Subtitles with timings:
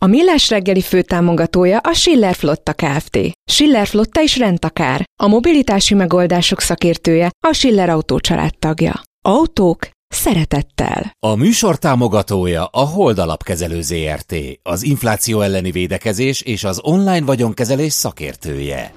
[0.00, 3.18] A Millás reggeli főtámogatója a Schiller Flotta Kft.
[3.50, 5.04] Schiller Flotta is rendtakár.
[5.22, 8.20] A mobilitási megoldások szakértője a Schiller Autó
[8.58, 9.02] tagja.
[9.24, 11.12] Autók szeretettel.
[11.26, 17.92] A műsor támogatója a Hold Alapkezelő ZRT, az infláció elleni védekezés és az online vagyonkezelés
[17.92, 18.92] szakértője.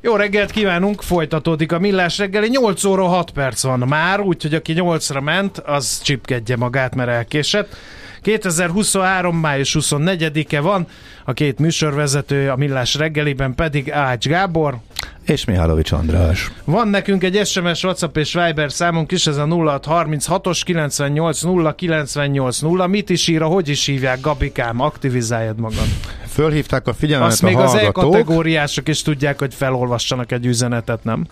[0.00, 4.74] Jó reggelt kívánunk, folytatódik a Millás reggeli, 8 óra 6 perc van már, úgyhogy aki
[4.76, 7.76] 8-ra ment, az csipkedje magát, mert elkésett.
[8.22, 9.36] 2023.
[9.36, 10.86] május 24-e van,
[11.24, 14.78] a két műsorvezető a Millás reggeliben pedig Ács Gábor,
[15.24, 16.50] és Mihálovics András.
[16.64, 22.58] Van nekünk egy SMS, WhatsApp és Viber számunk is, ez a 0636-os 98 0 98
[22.60, 22.86] 0.
[22.86, 25.86] Mit is ír, hogy is hívják, Gabikám, aktivizáljad magad.
[26.26, 27.96] Fölhívták a figyelmet Azt a még hallgatók.
[27.96, 31.26] az e-kategóriások is tudják, hogy felolvassanak egy üzenetet, nem?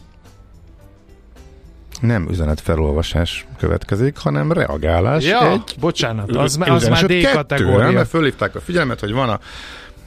[2.00, 5.24] Nem üzenet felolvasás következik, hanem reagálás.
[5.24, 7.91] Ja, egy bocsánat, az, az már D kategória.
[7.91, 9.41] Mert fölhívták a figyelmet, hogy van a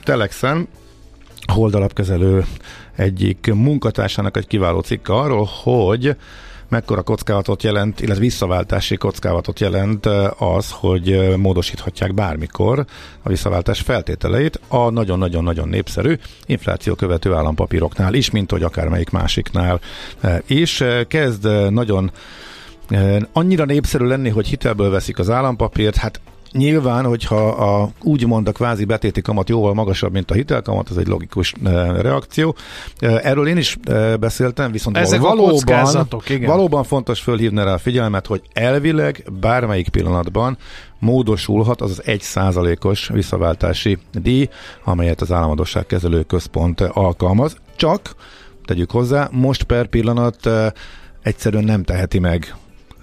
[0.03, 0.67] Telexen
[1.53, 2.45] holdalapkezelő
[2.95, 6.15] egyik munkatársának egy kiváló cikke arról, hogy
[6.71, 10.05] mekkora kockázatot jelent, illetve visszaváltási kockázatot jelent
[10.37, 12.85] az, hogy módosíthatják bármikor
[13.21, 19.79] a visszaváltás feltételeit a nagyon-nagyon-nagyon népszerű infláció követő állampapíroknál is, mint hogy akármelyik másiknál
[20.47, 20.83] is.
[21.07, 22.11] Kezd nagyon
[23.33, 28.85] annyira népszerű lenni, hogy hitelből veszik az állampapírt, hát Nyilván, hogyha a, úgymond a kvázi
[28.85, 32.55] betéti kamat jóval magasabb, mint a hitelkamat, ez egy logikus e, reakció.
[32.99, 36.49] E, erről én is e, beszéltem, viszont Ezek valóban, igen.
[36.49, 40.57] valóban fontos fölhívni rá a figyelmet, hogy elvileg bármelyik pillanatban
[40.99, 44.49] módosulhat az az egy százalékos visszaváltási díj,
[44.83, 47.55] amelyet az államadosságkezelő központ alkalmaz.
[47.75, 48.15] Csak,
[48.65, 50.49] tegyük hozzá, most per pillanat
[51.21, 52.55] egyszerűen nem teheti meg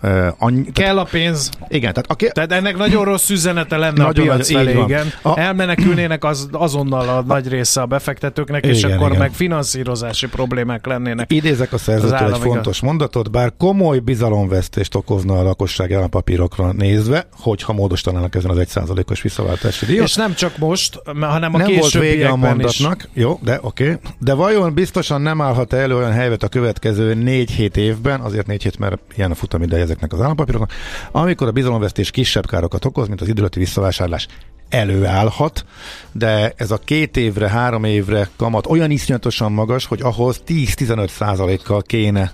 [0.03, 1.50] Uh, annyi, Kell a pénz.
[1.69, 1.92] Igen.
[1.92, 5.12] Tehát, aki, tehát ennek nagyon rossz üzenete lenne nagyon a piac felé, igen.
[5.22, 9.19] A, Elmenekülnének az, azonnal a nagy része a befektetőknek, igen, és akkor igen.
[9.19, 11.32] meg finanszírozási problémák lennének.
[11.32, 17.72] Idézek a szerzőtől egy fontos mondatot, bár komoly bizalomvesztést okozna a lakosság állampapírokra nézve, hogyha
[17.72, 20.06] módosítanának ezen az egy százalékos visszaváltási díjat.
[20.06, 23.22] És nem csak most, hanem a nem volt vége a mondatnak, is.
[23.22, 23.84] jó, de oké.
[23.84, 23.97] Okay.
[24.19, 28.78] De vajon biztosan nem állhat elő olyan helyet a következő négy-hét évben, azért négy hét,
[28.78, 30.72] mert ilyen a futamideje ezeknek az állampapíroknak,
[31.12, 34.26] amikor a bizalomvesztés kisebb károkat okoz, mint az időleti visszavásárlás
[34.69, 35.65] előállhat,
[36.12, 41.82] de ez a két évre, három évre kamat olyan iszonyatosan magas, hogy ahhoz 10-15 százalékkal
[41.82, 42.32] kéne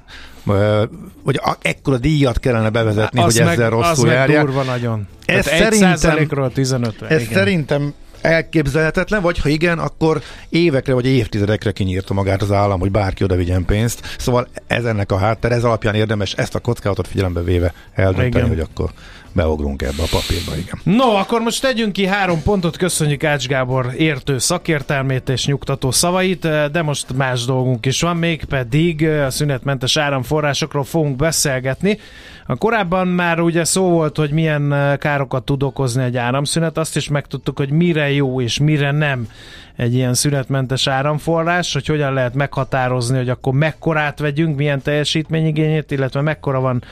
[1.23, 4.45] vagy ekkora díjat kellene bevezetni, az hogy meg, ezzel rosszul az járják.
[4.45, 5.09] Durva nagyon.
[5.27, 7.33] Ez szerintem, 15 Ez igen.
[7.33, 7.95] szerintem
[8.25, 13.37] elképzelhetetlen, vagy ha igen, akkor évekre vagy évtizedekre kinyírta magát az állam, hogy bárki oda
[13.37, 14.15] vigyen pénzt.
[14.19, 18.49] Szóval ez ennek a háttér, ez alapján érdemes ezt a kockázatot figyelembe véve eldönteni, igen.
[18.49, 18.91] hogy akkor
[19.33, 20.81] beugrunk ebbe a papírba, igen.
[20.83, 26.49] No, akkor most tegyünk ki három pontot, köszönjük Ács Gábor értő szakértelmét és nyugtató szavait,
[26.71, 31.99] de most más dolgunk is van, még pedig a szünetmentes áramforrásokról fogunk beszélgetni.
[32.47, 37.09] A korábban már ugye szó volt, hogy milyen károkat tud okozni egy áramszünet, azt is
[37.09, 39.29] megtudtuk, hogy mire jó és mire nem
[39.77, 46.21] egy ilyen szünetmentes áramforrás, hogy hogyan lehet meghatározni, hogy akkor mekkorát vegyünk, milyen teljesítményigényét, illetve
[46.21, 46.83] mekkora van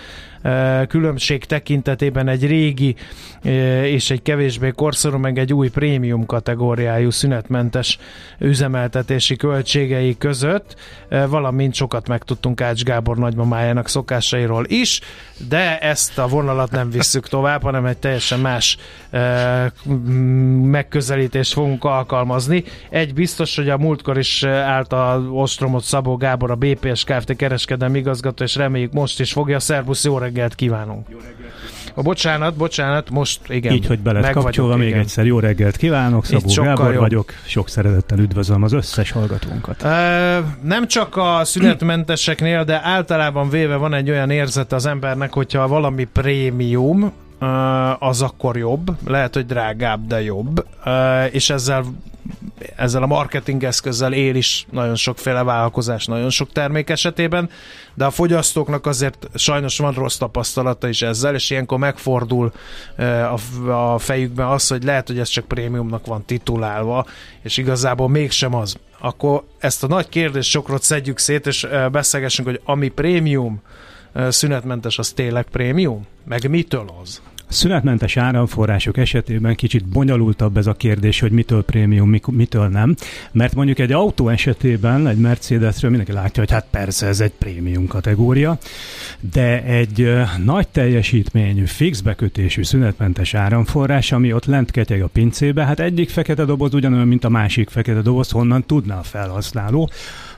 [0.88, 2.96] különbség tekintetében egy régi
[3.82, 7.98] és egy kevésbé korszorú, meg egy új prémium kategóriájú szünetmentes
[8.38, 10.76] üzemeltetési költségei között,
[11.28, 15.00] valamint sokat megtudtunk Ács Gábor nagymamájának szokásairól is,
[15.48, 18.78] de ezt a vonalat nem visszük tovább, hanem egy teljesen más
[20.62, 22.64] megközelítést fogunk alkalmazni.
[22.90, 27.36] Egy biztos, hogy a múltkor is állt a ostromot Szabó Gábor, a BPS Kft.
[27.36, 29.60] kereskedelmi igazgató, és reméljük most is fogja.
[29.60, 31.06] Szerbusz, jó reggelt kívánunk!
[31.10, 31.52] Jó reggelt!
[31.94, 33.72] A bocsánat, bocsánat, most igen.
[33.72, 35.00] Így, hogy bele kapcsolva még igen.
[35.00, 37.00] egyszer jó reggelt kívánok, Szabó Gábor jobb.
[37.00, 39.82] vagyok, sok szeretettel üdvözlöm az összes hallgatónkat.
[39.82, 45.68] E, nem csak a szünetmenteseknél, de általában véve van egy olyan érzete az embernek, hogyha
[45.68, 47.12] valami prémium,
[47.98, 50.66] az akkor jobb, lehet, hogy drágább, de jobb,
[51.30, 51.84] és ezzel
[52.76, 57.50] ezzel a marketing eszközzel él is nagyon sokféle vállalkozás, nagyon sok termék esetében,
[57.94, 62.52] de a fogyasztóknak azért sajnos van rossz tapasztalata is ezzel, és ilyenkor megfordul
[63.68, 67.06] a fejükben az, hogy lehet, hogy ez csak prémiumnak van titulálva,
[67.42, 68.76] és igazából mégsem az.
[68.98, 73.62] akkor ezt a nagy kérdés sokrot szedjük szét, és beszélgessünk, hogy ami prémium
[74.28, 76.06] szünetmentes, az tényleg prémium?
[76.24, 77.22] Meg mitől az?
[77.52, 82.94] Szünetmentes áramforrások esetében kicsit bonyolultabb ez a kérdés, hogy mitől prémium, mitől nem.
[83.32, 87.86] Mert mondjuk egy autó esetében, egy Mercedesről mindenki látja, hogy hát persze ez egy prémium
[87.86, 88.58] kategória,
[89.32, 90.12] de egy
[90.44, 96.44] nagy teljesítményű, fix bekötésű szünetmentes áramforrás, ami ott lent ketyeg a pincébe, hát egyik fekete
[96.44, 99.90] doboz ugyanolyan, mint a másik fekete doboz, honnan tudna a felhasználó.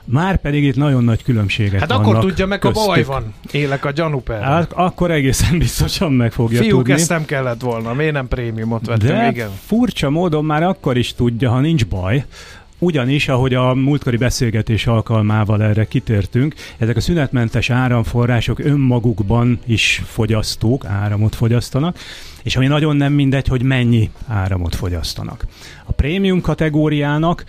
[0.05, 2.81] Már pedig itt nagyon nagy különbségek hát akkor tudja meg, köztük.
[2.81, 3.33] a baj van.
[3.51, 4.41] Élek a gyanúper.
[4.41, 6.93] Hát, akkor egészen biztosan meg fogja Fiúk, tudni.
[7.09, 7.93] Ezt nem kellett volna.
[7.93, 9.17] Miért nem prémiumot vettem?
[9.17, 9.49] De igen.
[9.65, 12.25] furcsa módon már akkor is tudja, ha nincs baj,
[12.79, 20.85] ugyanis, ahogy a múltkori beszélgetés alkalmával erre kitértünk, ezek a szünetmentes áramforrások önmagukban is fogyasztók,
[20.85, 21.97] áramot fogyasztanak,
[22.43, 25.45] és ami nagyon nem mindegy, hogy mennyi áramot fogyasztanak.
[25.85, 27.45] A prémium kategóriának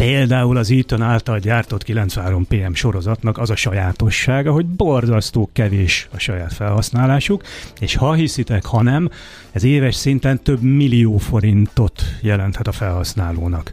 [0.00, 6.18] Például az Eaton által gyártott 93 PM sorozatnak az a sajátossága, hogy borzasztó kevés a
[6.18, 7.42] saját felhasználásuk,
[7.80, 9.10] és ha hiszitek, ha nem,
[9.50, 13.72] ez éves szinten több millió forintot jelenthet a felhasználónak.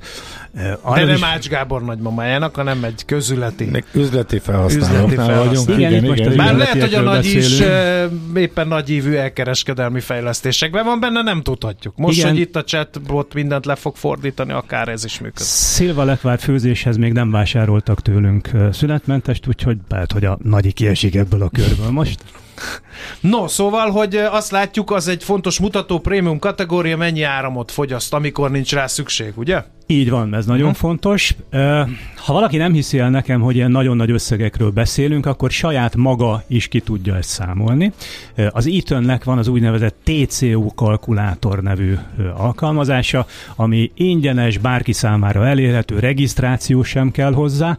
[0.81, 1.21] Arra De nem is...
[1.21, 3.83] Ács Gábor nagymamájának, hanem egy közületi.
[3.93, 5.69] Üzleti felhasználóknál vagyunk.
[5.69, 7.61] Igen, igen, igen, Bár lehet, hogy a nagy is
[8.35, 11.97] éppen nagyívű elkereskedelmi fejlesztésekben van benne, nem tudhatjuk.
[11.97, 12.29] Most, igen.
[12.29, 15.45] hogy itt a chatbot mindent le fog fordítani, akár ez is működik.
[15.47, 21.41] Szilva lekvárt főzéshez még nem vásároltak tőlünk szünetmentest, úgyhogy lehet, hogy a nagy kiesik ebből
[21.41, 22.19] a körből most.
[23.19, 28.51] No, szóval, hogy azt látjuk, az egy fontos mutató prémium kategória, mennyi áramot fogyaszt, amikor
[28.51, 29.63] nincs rá szükség, ugye?
[29.89, 30.79] Így van, ez nagyon uh-huh.
[30.79, 31.35] fontos.
[32.15, 36.43] Ha valaki nem hiszi el nekem, hogy ilyen nagyon nagy összegekről beszélünk, akkor saját maga
[36.47, 37.91] is ki tudja ezt számolni.
[38.49, 41.97] Az Eatonnek van az úgynevezett TCO kalkulátor nevű
[42.35, 43.25] alkalmazása,
[43.55, 47.77] ami ingyenes, bárki számára elérhető, regisztráció sem kell hozzá.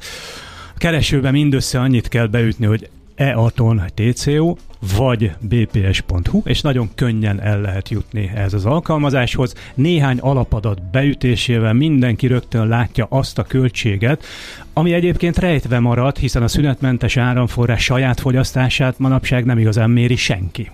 [0.74, 4.56] A keresőben mindössze annyit kell beütni, hogy e-aton TCO,
[4.96, 9.54] vagy bps.hu, és nagyon könnyen el lehet jutni ez az alkalmazáshoz.
[9.74, 14.24] Néhány alapadat beütésével mindenki rögtön látja azt a költséget,
[14.72, 20.70] ami egyébként rejtve marad, hiszen a szünetmentes áramforrás saját fogyasztását manapság nem igazán méri senki.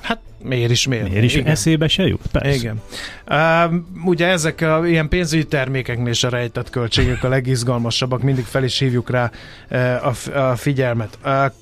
[0.00, 1.08] Hát miért is miért?
[1.08, 1.46] Miért is Igen.
[1.46, 2.20] eszébe se jut?
[2.32, 2.54] Persze.
[2.54, 2.80] Igen.
[3.28, 8.78] Uh, ugye ezek a ilyen pénzügyi termékeknél a rejtett költségek a legizgalmasabbak, mindig fel is
[8.78, 9.30] hívjuk rá
[9.70, 11.18] uh, a, a figyelmet.
[11.24, 11.52] Uh,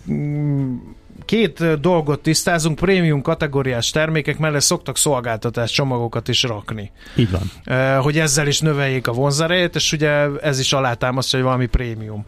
[1.30, 6.90] két dolgot tisztázunk, prémium kategóriás termékek mellett szoktak szolgáltatás csomagokat is rakni.
[7.16, 8.00] Így van.
[8.00, 12.24] Hogy ezzel is növeljék a vonzerejét, és ugye ez is alátámasztja, hogy valami prémium.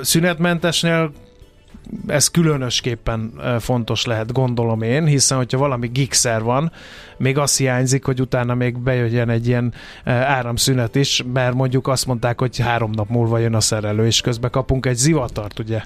[0.00, 1.12] Szünetmentesnél
[2.06, 6.72] ez különösképpen fontos lehet, gondolom én, hiszen hogyha valami gigszer van,
[7.16, 9.74] még azt hiányzik, hogy utána még bejöjjön egy ilyen
[10.04, 14.50] áramszünet is, mert mondjuk azt mondták, hogy három nap múlva jön a szerelő, és közben
[14.50, 15.82] kapunk egy zivatart, ugye.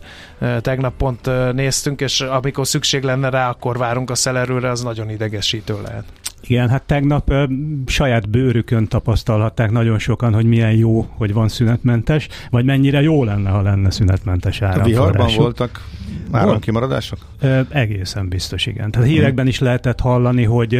[0.61, 5.83] Tegnap pont néztünk, és amikor szükség lenne rá, akkor várunk a szerelőre, az nagyon idegesítő
[5.83, 6.05] lehet.
[6.47, 7.45] Igen, hát tegnap ö,
[7.87, 13.51] saját bőrükön tapasztalhatták nagyon sokan, hogy milyen jó, hogy van szünetmentes, vagy mennyire jó lenne,
[13.51, 14.61] ha lenne szünetmentes.
[14.61, 15.89] A viharban voltak
[16.31, 17.19] áramkimaradások?
[17.41, 18.91] Ö, egészen biztos, igen.
[18.91, 20.75] Tehát hírekben is lehetett hallani, hogy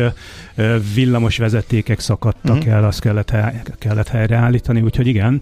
[0.55, 2.73] ö, villamos vezetékek szakadtak uh-huh.
[2.73, 3.35] el, azt kellett,
[3.79, 5.41] kellett helyreállítani, úgyhogy igen.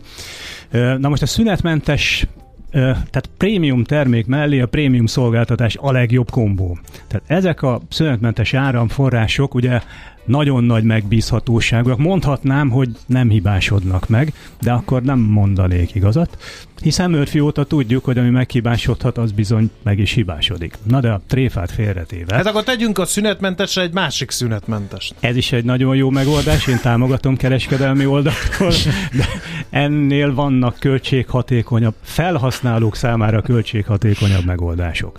[0.71, 2.27] Ö, na most a szünetmentes
[2.71, 6.79] tehát prémium termék mellé a prémium szolgáltatás a legjobb kombó.
[7.07, 9.81] Tehát ezek a szünetmentes áramforrások ugye
[10.29, 11.99] nagyon nagy megbízhatóságúak.
[11.99, 16.39] Mondhatnám, hogy nem hibásodnak meg, de akkor nem mondanék igazat,
[16.83, 20.75] hiszen Murphy óta tudjuk, hogy ami meghibásodhat, az bizony meg is hibásodik.
[20.83, 22.35] Na de a tréfát félretéve.
[22.35, 25.15] Hát akkor tegyünk a szünetmentesre egy másik szünetmentest.
[25.21, 28.73] Ez is egy nagyon jó megoldás, én támogatom kereskedelmi oldaltól,
[29.13, 29.27] de
[29.71, 35.19] ennél vannak költséghatékonyabb, felhasználók számára költséghatékonyabb megoldások.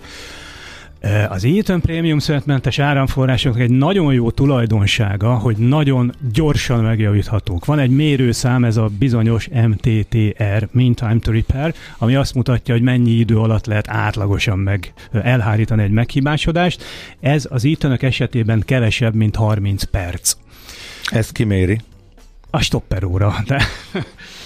[1.28, 7.64] Az Eaton Premium szövetmentes áramforrások egy nagyon jó tulajdonsága, hogy nagyon gyorsan megjavíthatók.
[7.64, 12.82] Van egy mérőszám, ez a bizonyos MTTR, Mean Time to Repair, ami azt mutatja, hogy
[12.82, 16.84] mennyi idő alatt lehet átlagosan meg elhárítani egy meghibásodást.
[17.20, 20.36] Ez az eaton esetében kevesebb, mint 30 perc.
[21.10, 21.80] Ez kiméri?
[22.50, 23.56] A stopper óra, de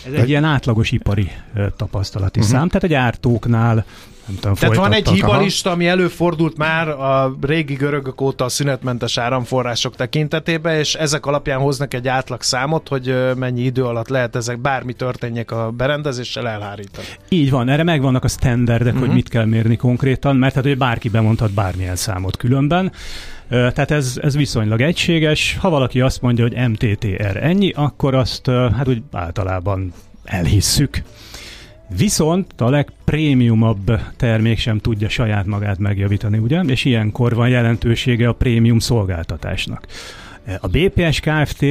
[0.06, 1.30] ez egy ilyen átlagos ipari
[1.76, 2.54] tapasztalati uh-huh.
[2.54, 3.84] szám, tehát egy ártóknál
[4.26, 9.18] nem tudom, Tehát van egy hibalista, ami előfordult már a régi görögök óta a szünetmentes
[9.18, 14.60] áramforrások tekintetében, és ezek alapján hoznak egy átlag számot, hogy mennyi idő alatt lehet ezek
[14.60, 17.06] bármi történjek a berendezéssel elhárítani.
[17.28, 18.98] Így van, erre megvannak a standardek, uh-huh.
[18.98, 19.16] hogy mhm.
[19.16, 22.92] mit kell mérni konkrétan, mert hát hogy bárki bemondhat bármilyen számot különben.
[23.48, 25.56] Tehát ez, ez viszonylag egységes.
[25.60, 29.92] Ha valaki azt mondja, hogy MTTR ennyi, akkor azt hát úgy általában
[30.24, 31.02] elhisszük.
[31.88, 36.60] Viszont a legprémiumabb termék sem tudja saját magát megjavítani, ugye?
[36.60, 39.86] És ilyenkor van jelentősége a prémium szolgáltatásnak.
[40.60, 41.62] A BPS Kft.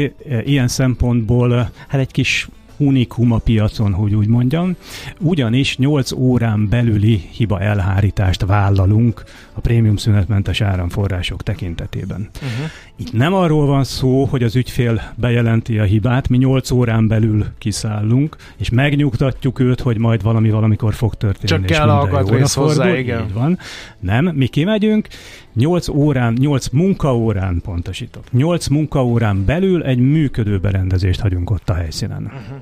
[0.46, 4.76] ilyen szempontból hát egy kis unikum a piacon, hogy úgy mondjam,
[5.20, 12.30] ugyanis 8 órán belüli hiba elhárítást vállalunk a prémium szünetmentes áramforrások tekintetében.
[12.36, 12.70] Uh-huh.
[12.98, 17.46] Itt nem arról van szó, hogy az ügyfél bejelenti a hibát, mi 8 órán belül
[17.58, 21.48] kiszállunk, és megnyugtatjuk őt, hogy majd valami valamikor fog történni.
[21.48, 23.24] Csak kell alkatrész hozzá, igen.
[23.24, 23.60] Így van.
[24.00, 25.08] Nem, mi kimegyünk,
[25.54, 32.24] 8 órán, 8 munkaórán, pontosítok, 8 munkaórán belül egy működő berendezést hagyunk ott a helyszínen.
[32.24, 32.62] Uh-huh.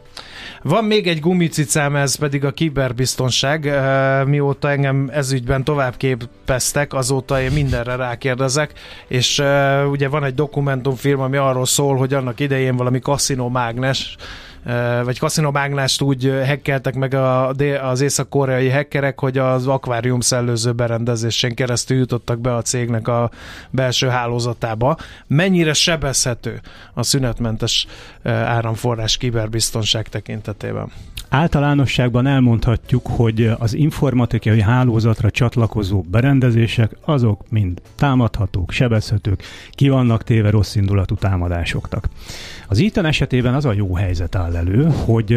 [0.64, 3.72] Van még egy gumicicám, ez pedig a kiberbiztonság.
[4.26, 8.74] Mióta engem ezügyben tovább képeztek, azóta én mindenre rákérdezek,
[9.08, 9.42] és
[9.92, 13.00] ugye van egy dokumentumfilm, ami arról szól, hogy annak idején valami
[13.50, 14.18] mágnes
[15.04, 17.50] vagy kaszinobágnást úgy hekkeltek meg a,
[17.82, 23.32] az észak-koreai hekkerek, hogy az akvárium szellőző berendezésén keresztül jutottak be a cégnek a
[23.70, 24.98] belső hálózatába.
[25.28, 26.62] Mennyire sebezhető
[26.94, 27.88] a szünetmentes
[28.24, 30.92] áramforrás kiberbiztonság tekintetében?
[31.34, 40.50] Általánosságban elmondhatjuk, hogy az informatikai hálózatra csatlakozó berendezések azok mind támadhatók, sebezhetők, ki vannak téve
[40.50, 42.10] rossz indulatú támadásoknak.
[42.68, 45.34] Az ITEN esetében az a jó helyzet áll elő, hogy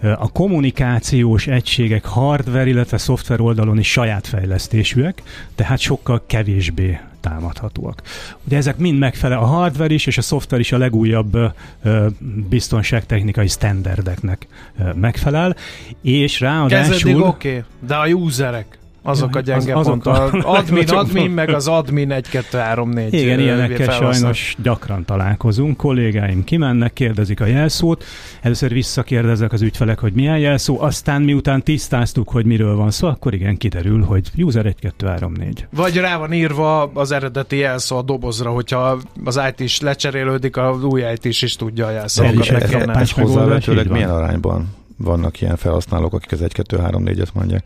[0.00, 5.22] a kommunikációs egységek hardware, illetve szoftver oldalon is saját fejlesztésűek,
[5.54, 8.02] tehát sokkal kevésbé támadhatóak.
[8.46, 11.34] Ugye ezek mind megfelel, a hardware is és a szoftver is a legújabb
[11.82, 12.06] ö,
[12.48, 14.46] biztonságtechnikai standardeknek
[14.94, 15.56] megfelel,
[16.02, 17.22] és ráadásul...
[17.22, 21.68] oké, okay, de a userek azok a gyenge az, azok A, admin, admin, meg az
[21.68, 25.76] admin 1, 2, 3, 4 Igen, ilyenekkel sajnos gyakran találkozunk.
[25.76, 28.04] Kollégáim kimennek, kérdezik a jelszót.
[28.40, 33.34] Először visszakérdezek az ügyfelek, hogy milyen jelszó, aztán miután tisztáztuk, hogy miről van szó, akkor
[33.34, 35.66] igen, kiderül, hogy user 1, 2, 3, 4.
[35.70, 40.84] Vagy rá van írva az eredeti jelszó a dobozra, hogyha az IT is lecserélődik, az
[40.84, 42.48] új IT is, is tudja a jelszókat.
[42.96, 47.64] Ez hozzávetőleg milyen arányban vannak ilyen felhasználók, akik az 1, 2, 3, 4-et mondják?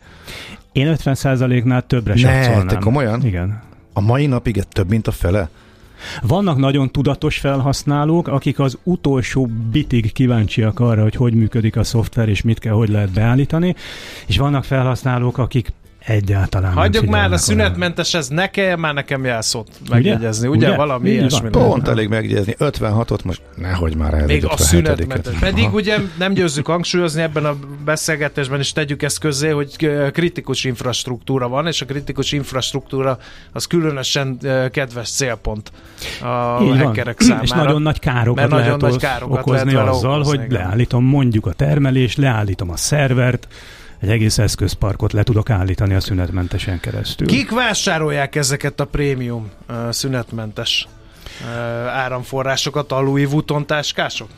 [0.77, 3.25] Én 50%-nál többre ne, te komolyan?
[3.25, 3.61] Igen.
[3.93, 5.49] A mai napig több, mint a fele?
[6.21, 12.29] Vannak nagyon tudatos felhasználók, akik az utolsó bitig kíváncsiak arra, hogy hogy működik a szoftver,
[12.29, 13.75] és mit kell, hogy lehet beállítani,
[14.27, 15.71] és vannak felhasználók, akik
[16.07, 20.67] Egyáltalán Hagyjuk már a szünetmentes, ez ne kell már nekem jelszót megjegyezni, ugye?
[20.67, 20.75] ugye?
[20.75, 21.49] Valami ilyesmi.
[21.49, 22.55] Pont elég megjegyezni.
[22.59, 24.25] 56-ot most nehogy már el.
[24.25, 25.33] Még a szünetmentes.
[25.39, 25.75] Pedig Aha.
[25.75, 31.67] ugye nem győzzük hangsúlyozni ebben a beszélgetésben, és tegyük ezt közé, hogy kritikus infrastruktúra van,
[31.67, 33.17] és a kritikus infrastruktúra
[33.51, 34.37] az különösen
[34.71, 35.71] kedves célpont
[36.21, 37.27] a Így hackerek van.
[37.27, 37.43] számára.
[37.43, 40.61] És nagyon nagy károkat lehet nagyon nagy károkat okozni lehet azzal, okozni, hogy igen.
[40.61, 43.47] leállítom mondjuk a termelést, leállítom a szervert,
[43.99, 47.27] egy egész eszközparkot le tudok állítani a szünetmentesen keresztül.
[47.27, 50.87] Kik vásárolják ezeket a prémium uh, szünetmentes
[51.41, 51.47] uh,
[51.87, 54.29] áramforrásokat a Louis Vuitton táskások?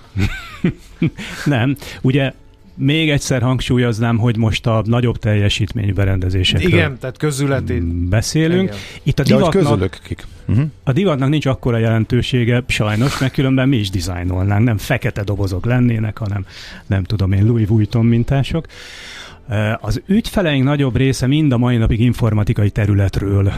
[1.45, 2.33] Nem, ugye
[2.79, 7.79] még egyszer hangsúlyoznám, hogy most a nagyobb teljesítményű berendezésekről Igen, tehát közületi.
[8.09, 8.63] beszélünk.
[8.63, 8.75] Igen.
[9.03, 10.25] Itt a divatnak, kik?
[10.47, 10.65] Uh-huh.
[10.83, 14.63] A divatnak nincs akkora jelentősége, sajnos, mert különben mi is dizájnolnánk.
[14.63, 16.45] Nem fekete dobozok lennének, hanem
[16.87, 18.65] nem tudom én, Louis Vuitton mintások.
[19.79, 23.51] Az ügyfeleink nagyobb része mind a mai napig informatikai területről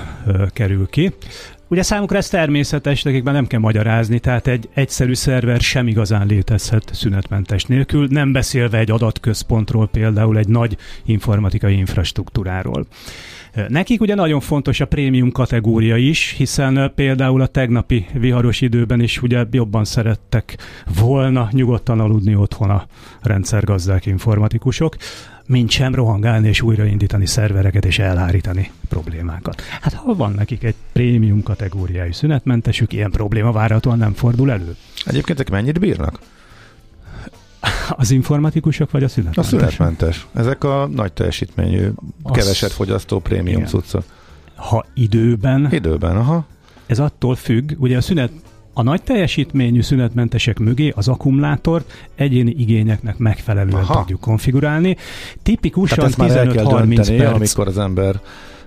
[0.53, 1.11] kerül ki.
[1.67, 6.89] Ugye számukra ez természetes, akikben nem kell magyarázni, tehát egy egyszerű szerver sem igazán létezhet
[6.93, 12.85] szünetmentes nélkül, nem beszélve egy adatközpontról, például egy nagy informatikai infrastruktúráról.
[13.67, 19.21] Nekik ugye nagyon fontos a prémium kategória is, hiszen például a tegnapi viharos időben is
[19.21, 20.57] ugye jobban szerettek
[20.99, 22.85] volna nyugodtan aludni otthon a
[23.21, 24.95] rendszergazdák informatikusok
[25.45, 29.61] mint sem rohangálni és újraindítani szervereket és elhárítani problémákat.
[29.81, 34.75] Hát ha van nekik egy prémium kategóriájú szünetmentesük, ilyen probléma várhatóan nem fordul elő.
[35.05, 36.19] Egyébként ezek mennyit bírnak?
[37.89, 39.53] Az informatikusok vagy a szünetmentes?
[39.53, 40.27] A szünetmentes.
[40.33, 41.89] Ezek a nagy teljesítményű,
[42.23, 42.39] Azt...
[42.39, 44.03] keveset fogyasztó prémium cuccok.
[44.55, 45.67] Ha időben...
[45.71, 46.45] Időben, aha.
[46.85, 48.31] Ez attól függ, ugye a szünet
[48.73, 53.99] a nagy teljesítményű szünetmentesek mögé az akkumulátort egyéni igényeknek megfelelően Aha.
[53.99, 54.97] tudjuk konfigurálni.
[55.43, 57.33] Tipikusan 15-30 perc.
[57.33, 58.19] amikor az ember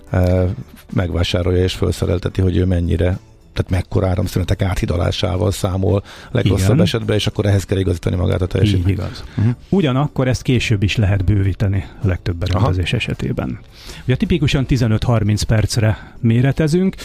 [0.09, 0.45] e,
[0.93, 3.19] megvásárolja és felszerelteti, hogy ő mennyire
[3.55, 6.81] tehát mekkora áramszünetek áthidalásával számol legrosszabb Igen.
[6.81, 8.99] esetben, és akkor ehhez kell igazítani magát a teljesítményt.
[8.99, 9.23] Így igaz.
[9.37, 9.53] Uh-huh.
[9.69, 12.95] Ugyanakkor ezt később is lehet bővíteni a legtöbb berendezés Aha.
[12.95, 13.59] esetében.
[14.03, 16.95] Ugye tipikusan 15-30 percre méretezünk,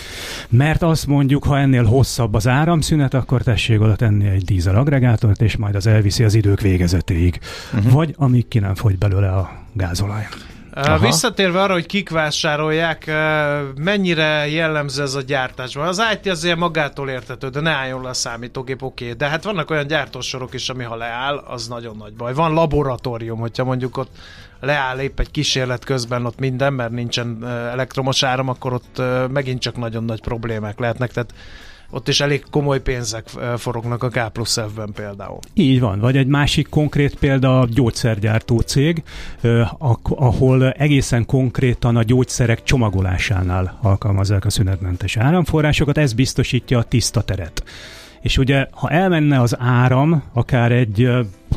[0.49, 5.43] mert azt mondjuk, ha ennél hosszabb az áramszünet, akkor tessék oda tenni egy dízel agregátort,
[5.43, 7.41] és majd az elviszi az idők végezetéig.
[7.75, 7.93] Uh-huh.
[7.93, 10.27] Vagy amíg ki nem fogy belőle a gázolaj.
[10.75, 10.99] Aha.
[10.99, 13.11] Visszatérve arra, hogy kik vásárolják,
[13.77, 15.87] mennyire jellemző ez a gyártásban?
[15.87, 19.05] Az IT azért magától értető, de ne álljon le a számítógép, oké.
[19.05, 19.17] Okay.
[19.17, 22.35] De hát vannak olyan gyártósorok is, ami ha leáll, az nagyon nagy baj.
[22.35, 24.11] Van laboratórium, hogyha mondjuk ott
[24.61, 29.77] leáll épp egy kísérlet közben ott minden, mert nincsen elektromos áram, akkor ott megint csak
[29.77, 31.13] nagyon nagy problémák lehetnek.
[31.13, 31.35] Tehát
[31.91, 35.39] ott is elég komoly pénzek forognak a K plusz F-ben például.
[35.55, 39.03] Így van, vagy egy másik konkrét példa a gyógyszergyártó cég,
[40.03, 47.65] ahol egészen konkrétan a gyógyszerek csomagolásánál alkalmazzák a szünetmentes áramforrásokat, ez biztosítja a tiszta teret.
[48.21, 51.09] És ugye, ha elmenne az áram, akár egy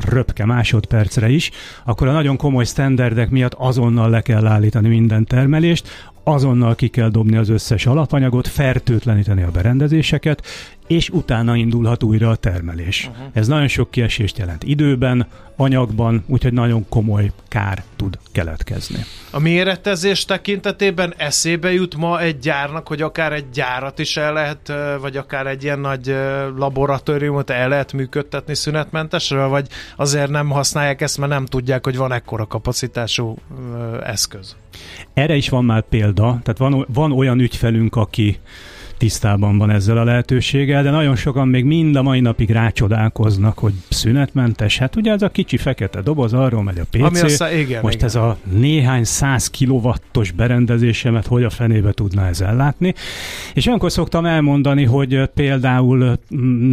[0.09, 1.51] röpke másodpercre is,
[1.85, 7.09] akkor a nagyon komoly standardek miatt azonnal le kell állítani minden termelést, azonnal ki kell
[7.09, 10.45] dobni az összes alapanyagot, fertőtleníteni a berendezéseket,
[10.93, 13.07] és utána indulhat újra a termelés.
[13.11, 13.25] Uh-huh.
[13.33, 18.97] Ez nagyon sok kiesést jelent időben, anyagban, úgyhogy nagyon komoly kár tud keletkezni.
[19.31, 24.73] A méretezés tekintetében eszébe jut ma egy gyárnak, hogy akár egy gyárat is el lehet,
[25.01, 26.15] vagy akár egy ilyen nagy
[26.57, 32.11] laboratóriumot el lehet működtetni szünetmentesről, vagy azért nem használják ezt, mert nem tudják, hogy van
[32.11, 33.37] ekkora kapacitású
[34.03, 34.55] eszköz?
[35.13, 38.39] Erre is van már példa, tehát van, van olyan ügyfelünk, aki
[38.97, 43.73] tisztában van ezzel a lehetőséggel, de nagyon sokan még mind a mai napig rácsodálkoznak, hogy
[43.89, 44.77] szünetmentes.
[44.77, 47.01] Hát ugye ez a kicsi fekete doboz, arról megy a PC.
[47.01, 48.07] Ami aztán, igen, Most igen.
[48.07, 52.93] ez a néhány száz kilovattos berendezésemet hogy a fenébe tudná ez ellátni.
[53.53, 56.19] És olyankor szoktam elmondani, hogy például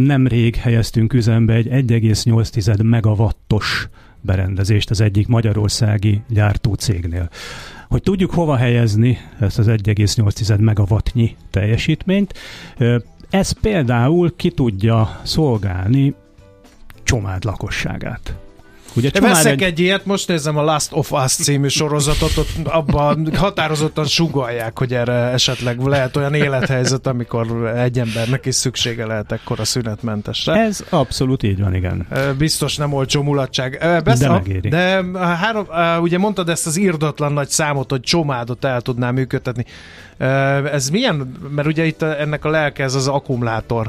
[0.05, 3.89] nemrég helyeztünk üzembe egy 1,8 megawattos
[4.21, 7.29] berendezést az egyik magyarországi gyártó cégnél
[7.91, 12.33] hogy tudjuk hova helyezni ezt az 1,8 megawattnyi teljesítményt.
[13.29, 16.13] Ez például ki tudja szolgálni
[17.03, 18.35] csomád lakosságát.
[18.95, 19.61] Ugye De veszek egy...
[19.63, 24.93] egy ilyet, most nézem a Last of Us című sorozatot, ott abban határozottan sugalják, hogy
[24.93, 30.53] erre esetleg lehet olyan élethelyzet, amikor egy embernek is szüksége lehet ekkora szünetmentesre.
[30.53, 32.07] Ez abszolút így van, igen.
[32.37, 33.77] Biztos nem olcsó mulatság.
[34.03, 34.19] Besz...
[34.19, 34.69] De megéri.
[34.69, 35.67] De három,
[36.01, 39.65] ugye mondtad ezt az írdatlan nagy számot, hogy csomádot el tudnám működtetni.
[40.71, 43.87] Ez milyen, mert ugye itt ennek a lelke ez az akkumulátor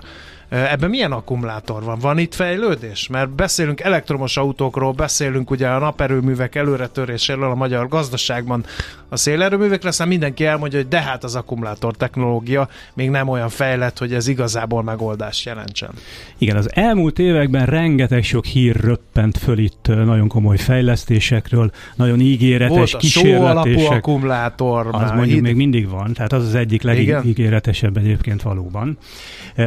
[0.52, 1.98] Ebben milyen akkumulátor van?
[1.98, 3.08] Van itt fejlődés?
[3.08, 8.64] Mert beszélünk elektromos autókról, beszélünk ugye a naperőművek előretöréséről a magyar gazdaságban
[9.08, 13.98] a szélerőművekre, aztán mindenki elmondja, hogy de hát az akkumulátor technológia még nem olyan fejlett,
[13.98, 15.90] hogy ez igazából megoldást jelentsen.
[16.38, 22.76] Igen, az elmúlt években rengeteg sok hír röppent föl itt nagyon komoly fejlesztésekről, nagyon ígéretes
[22.76, 23.78] Volt a kísérletések.
[23.78, 24.88] alapú akkumulátor.
[24.90, 25.42] Az mondjuk hid...
[25.42, 28.98] még mindig van, tehát az az egyik legígéretesebb egyébként valóban.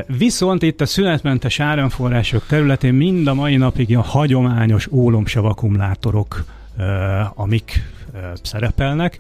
[0.08, 6.46] Viszont itt a szünetmentes áramforrások területén mind a mai napig a hagyományos ólomsav akkumulátorok,
[7.34, 7.82] amik
[8.42, 9.20] szerepelnek.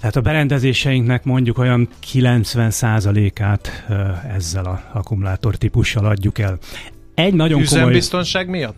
[0.00, 3.86] Tehát a berendezéseinknek mondjuk olyan 90%-át
[4.34, 6.58] ezzel a akkumulátor típussal adjuk el.
[7.14, 8.60] Egy nagyon Üzembiztonság komoly...
[8.60, 8.76] miatt?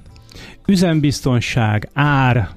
[0.67, 2.49] Üzembiztonság, ár,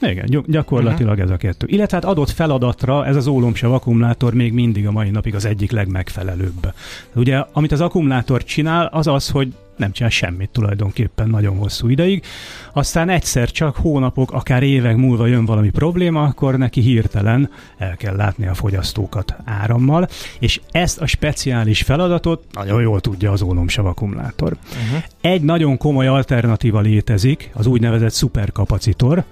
[0.00, 1.28] igen, gyakorlatilag uh-huh.
[1.28, 1.66] ez a kettő.
[1.70, 5.70] Illetve hát adott feladatra ez az ólomsav akkumulátor még mindig a mai napig az egyik
[5.70, 6.72] legmegfelelőbb.
[7.14, 12.22] Ugye, amit az akkumulátor csinál, az az, hogy nem csinál semmit tulajdonképpen nagyon hosszú ideig.
[12.72, 18.16] Aztán egyszer csak hónapok, akár évek múlva jön valami probléma, akkor neki hirtelen el kell
[18.16, 20.08] látni a fogyasztókat árammal,
[20.38, 24.52] és ezt a speciális feladatot nagyon jól tudja az ólomsav akkumulátor.
[24.52, 25.02] Uh-huh.
[25.20, 29.24] Egy nagyon komoly alternatíva létezik, az úgynevezett szuperkapacitor,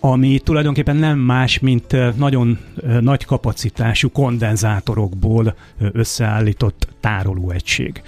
[0.00, 2.58] ami tulajdonképpen nem más, mint nagyon
[3.00, 5.54] nagy kapacitású kondenzátorokból
[5.92, 8.02] összeállított tárolóegység.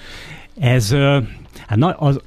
[0.59, 0.95] Ez
[1.67, 2.21] hát az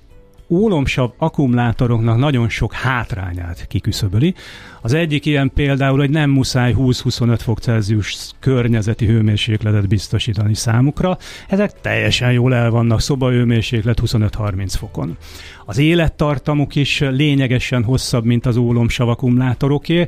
[0.53, 4.33] ólomsav akkumulátoroknak nagyon sok hátrányát kiküszöböli.
[4.81, 11.17] Az egyik ilyen például, hogy nem muszáj 20-25 fok Celsius környezeti hőmérsékletet biztosítani számukra.
[11.47, 15.17] Ezek teljesen jól el vannak szobahőmérséklet 25-30 fokon.
[15.65, 20.07] Az élettartamuk is lényegesen hosszabb, mint az ólomsav akkumulátoroké.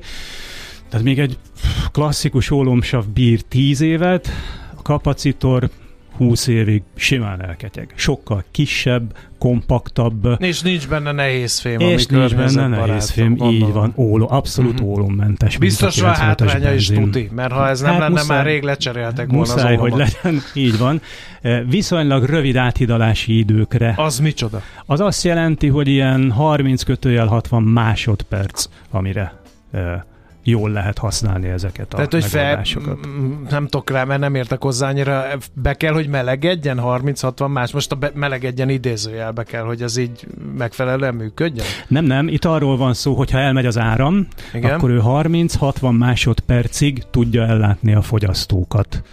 [0.89, 1.38] Tehát még egy
[1.91, 4.29] klasszikus ólomsav bír 10 évet,
[4.77, 5.69] a kapacitor
[6.17, 7.93] 20 évig simán elketyeg.
[7.95, 10.41] Sokkal kisebb, kompaktabb.
[10.41, 14.89] És nincs benne nehéz fém, És nincs benne nehéz fém, így van, óló, abszolút uh-huh.
[14.89, 15.58] ólommentes.
[15.58, 19.28] Biztos van hátránya is tuti, mert ha ez nem hát lenne, muszáj, már rég lecseréltek
[19.28, 21.01] volna muszáj, az hogy legyen, így van.
[21.69, 23.93] Viszonylag rövid áthidalási időkre.
[23.97, 24.62] Az micsoda?
[24.86, 29.43] Az azt jelenti, hogy ilyen 30 kötőjel 60 másodperc, amire
[30.47, 32.62] jól lehet használni ezeket a Tehát, hogy fel,
[33.49, 37.91] nem tudok rá, mert nem értek hozzá annyira, be kell, hogy melegedjen 30-60 más, most
[37.91, 40.27] a be, melegedjen idézőjelbe kell, hogy ez így
[40.58, 41.65] megfelelően működjön?
[41.88, 44.73] Nem, nem, itt arról van szó, hogy ha elmegy az áram, Igen?
[44.73, 49.03] akkor ő 30-60 másodpercig tudja ellátni a fogyasztókat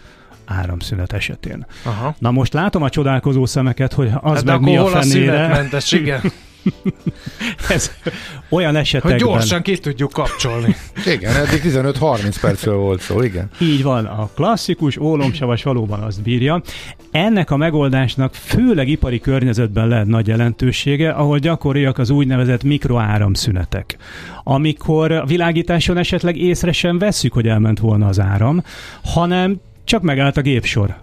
[0.44, 1.66] áramszünet esetén.
[1.84, 2.14] Aha.
[2.18, 5.68] Na most látom a csodálkozó szemeket, hogy az hát meg mi a fenére.
[5.72, 6.20] A igen.
[7.68, 7.90] Ez
[8.48, 9.12] olyan esetekben...
[9.12, 10.76] Hogy gyorsan ki tudjuk kapcsolni.
[11.06, 13.50] igen, eddig 15-30 percről volt szó, igen.
[13.60, 16.62] Így van, a klasszikus ólomsavas valóban azt bírja.
[17.10, 23.96] Ennek a megoldásnak főleg ipari környezetben lehet nagy jelentősége, ahol gyakoriak az úgynevezett mikroáramszünetek.
[24.44, 28.64] Amikor a világításon esetleg észre sem vesszük, hogy elment volna az áram,
[29.04, 30.96] hanem csak megállt a gépsor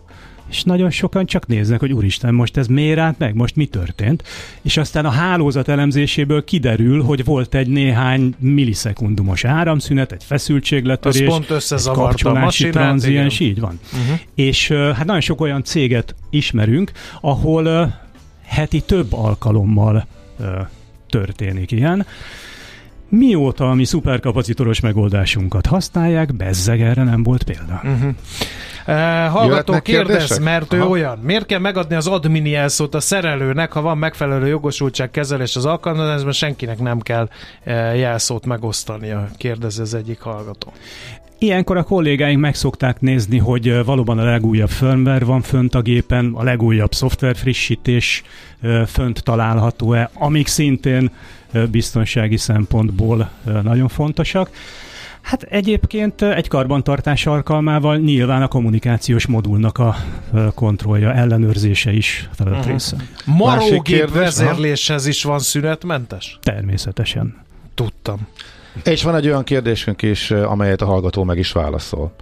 [0.50, 4.24] és nagyon sokan csak néznek, hogy úristen, most ez miért állt meg, most mi történt,
[4.62, 11.52] és aztán a hálózat elemzéséből kiderül, hogy volt egy néhány millisekundumos áramszünet, egy feszültségletörés, pont
[11.52, 13.80] egy kapcsolási tranziens, így van.
[13.94, 14.20] Uh-huh.
[14.36, 17.94] És hát nagyon sok olyan céget ismerünk, ahol
[18.46, 20.08] heti több alkalommal
[21.10, 22.06] történik ilyen.
[23.10, 27.82] Mióta a mi szuperkapacitoros megoldásunkat használják, bezzeg erre nem volt példa.
[27.84, 28.16] Uh-huh.
[28.90, 28.96] Uh,
[29.32, 30.84] hallgató kérdez, mert Aha.
[30.84, 31.18] ő olyan.
[31.18, 36.32] Miért kell megadni az admini jelszót a szerelőnek, ha van megfelelő jogosultság kezelés az alkalmazásban,
[36.32, 37.24] senkinek nem kell
[37.66, 40.74] uh, jelszót megosztania, kérdez ez egyik hallgató.
[41.38, 46.32] Ilyenkor a kollégáink meg szokták nézni, hogy valóban a legújabb firmware van fönt a gépen,
[46.36, 48.24] a legújabb szoftver frissítés
[48.88, 51.12] fönt található-e, amik szintén
[51.72, 53.30] biztonsági szempontból
[53.64, 54.50] nagyon fontosak.
[55.22, 59.96] Hát egyébként egy karbantartás alkalmával nyilván a kommunikációs modulnak a
[60.56, 62.74] kontrollja, ellenőrzése is feladat uh-huh.
[62.74, 62.96] része.
[63.26, 66.40] Marógép vezérléshez is van szünetmentes?
[66.42, 67.38] Természetesen.
[67.74, 68.28] Tudtam.
[68.84, 72.16] És van egy olyan kérdésünk is, amelyet a hallgató meg is válaszol.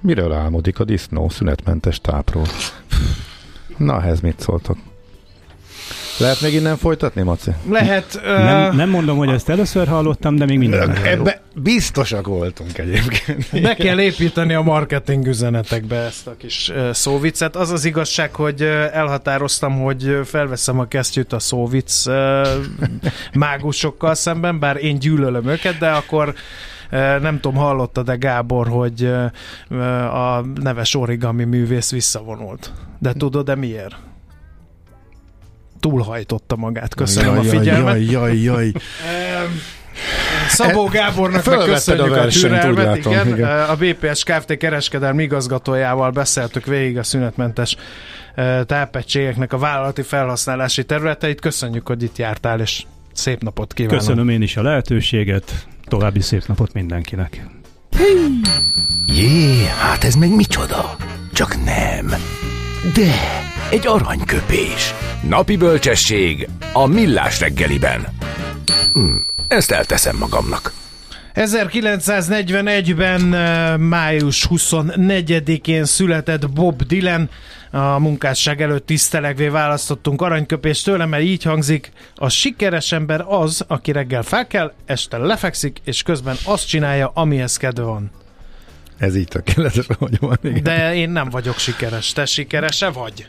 [0.00, 2.46] Miről álmodik a disznó szünetmentes tápról?
[3.76, 4.76] Na, ehhez mit szóltok?
[6.18, 7.50] Lehet még innen folytatni, Maci?
[7.70, 8.14] Lehet.
[8.14, 8.22] Uh...
[8.22, 10.90] Nem, nem mondom, hogy ezt először hallottam, de még minden.
[11.04, 13.62] Ebbe biztosak voltunk egyébként.
[13.62, 17.56] Be kell építeni a marketing üzenetekbe ezt a kis szóvicet.
[17.56, 22.14] Az az igazság, hogy elhatároztam, hogy felveszem a kesztyűt a szóvic uh,
[23.32, 26.34] mágusokkal szemben, bár én gyűlölöm őket, de akkor
[27.20, 29.04] nem tudom, hallotta de Gábor, hogy
[30.12, 32.72] a neves origami művész visszavonult.
[32.98, 33.96] De tudod, de miért?
[35.90, 36.94] Túlhajtotta magát.
[36.94, 37.94] Köszönöm jaj, a figyelmet.
[37.94, 38.72] Jaj, jaj, jaj.
[40.48, 42.84] Szabó Gábornak meg köszönjük a, a türelmet.
[42.84, 43.28] Látom, igen.
[43.28, 43.48] igen.
[43.48, 44.56] A BPS Kft.
[44.56, 47.76] kereskedelmi igazgatójával beszéltük végig a szünetmentes
[48.66, 51.40] tápegységeknek a vállalati felhasználási területeit.
[51.40, 53.98] Köszönjük, hogy itt jártál, és szép napot kívánok.
[53.98, 55.66] Köszönöm én is a lehetőséget.
[55.84, 57.46] További szép napot mindenkinek.
[59.06, 60.96] Jé, hát ez meg micsoda?
[61.32, 62.14] Csak nem.
[62.94, 63.12] De
[63.74, 64.94] egy aranyköpés.
[65.28, 68.06] Napi bölcsesség a millás reggeliben.
[68.92, 69.16] Hm,
[69.48, 70.72] ezt elteszem magamnak.
[71.34, 77.30] 1941-ben eh, május 24-én született Bob Dylan.
[77.70, 83.92] A munkásság előtt tisztelegvé választottunk aranyköpést tőle, mert így hangzik, a sikeres ember az, aki
[83.92, 88.10] reggel fel kell, este lefekszik, és közben azt csinálja, amihez kedve van.
[88.98, 90.38] Ez így tökéletes, hogy van.
[90.42, 90.62] Igen.
[90.62, 92.12] De én nem vagyok sikeres.
[92.12, 93.26] Te sikerese vagy?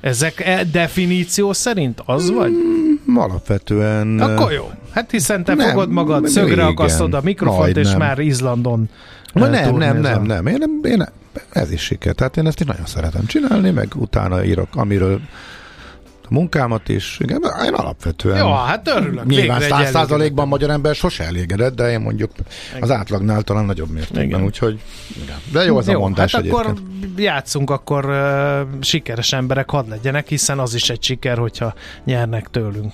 [0.00, 2.50] Ezek e definíció szerint az vagy?
[2.50, 4.20] Mm, alapvetően...
[4.20, 4.70] Akkor jó.
[4.90, 7.98] Hát hiszen te nem, fogod magad, szögre igen, akasztod a mikrofont, és nem.
[7.98, 8.88] már Izlandon
[9.34, 10.46] Ma nem, nem, nem, nem.
[10.46, 11.06] Én, én,
[11.50, 12.14] ez is siker.
[12.14, 15.20] Tehát én ezt is nagyon szeretem csinálni, meg utána írok, amiről
[16.30, 17.18] munkámat is.
[17.20, 18.38] Igen, én alapvetően...
[18.38, 19.26] Jó, hát örülök.
[19.26, 22.30] Nyilván száz százalékban magyar ember sose elégedett, de én mondjuk
[22.70, 22.82] igen.
[22.82, 24.42] az átlagnál talán nagyobb mértékben, igen.
[24.42, 24.80] úgyhogy
[25.22, 25.36] igen.
[25.52, 26.66] De jó az jó, a mondás hát egyébként.
[26.66, 26.82] akkor
[27.16, 32.92] játszunk, akkor uh, sikeres emberek hadd legyenek, hiszen az is egy siker, hogyha nyernek tőlünk.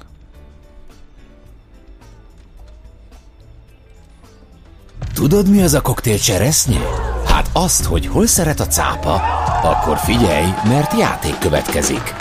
[5.14, 6.78] Tudod, mi az a koktél cseresznyi?
[7.26, 9.14] Hát azt, hogy hol szeret a cápa,
[9.62, 12.14] akkor figyelj, mert játék következik.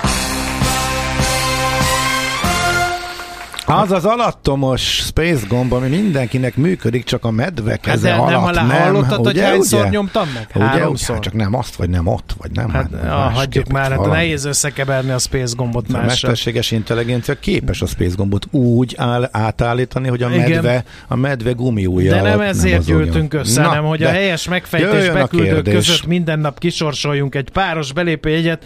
[3.82, 8.56] Az az alattomos space gomb, ami mindenkinek működik, csak a medve keze Hát de alatt
[8.56, 8.78] nem, nem.
[8.82, 9.90] hallottad, hogy ugye, hányszor ugye?
[9.90, 10.48] nyomtam meg?
[10.56, 11.16] Ugye, Háromszor.
[11.16, 12.70] ugye, csak nem azt, vagy nem ott, vagy nem.
[12.70, 14.16] Hát, hát, ah, hagyjuk már, hát valami.
[14.16, 16.06] nehéz összekeverni a space gombot A mással.
[16.08, 20.50] mesterséges intelligencia képes a space gombot úgy áll, átállítani, hogy a Igen.
[20.50, 23.04] medve, a medve gumiúja De nem ezért mozogjon.
[23.04, 27.50] gyűltünk össze, Na, hanem hogy a helyes megfejtés a beküldők között minden nap kisorsoljunk egy
[27.50, 28.66] páros belépőjegyet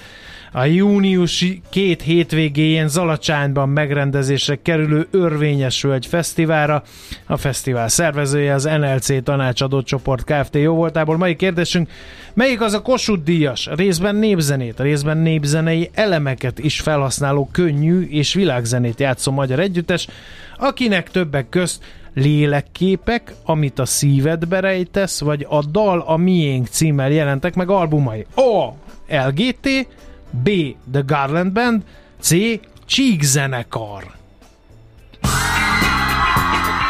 [0.51, 6.83] a júniusi két hétvégéjén Zalacsányban megrendezésre kerülő Örvényes Völgy Fesztiválra.
[7.25, 10.55] A fesztivál szervezője az NLC tanácsadó csoport Kft.
[10.55, 11.17] jó voltából.
[11.17, 11.89] Mai kérdésünk,
[12.33, 18.99] melyik az a Kossuth díjas, részben népzenét, részben népzenei elemeket is felhasználó könnyű és világzenét
[18.99, 20.07] játszó magyar együttes,
[20.57, 21.83] akinek többek közt
[22.13, 28.25] lélekképek, amit a szívedbe rejtesz, vagy a dal a miénk címmel jelentek meg albumai.
[28.35, 28.69] A.
[29.07, 29.87] LGT,
[30.31, 30.49] B.
[30.91, 31.81] The Garland Band,
[32.21, 32.35] C.
[32.85, 33.23] Csík.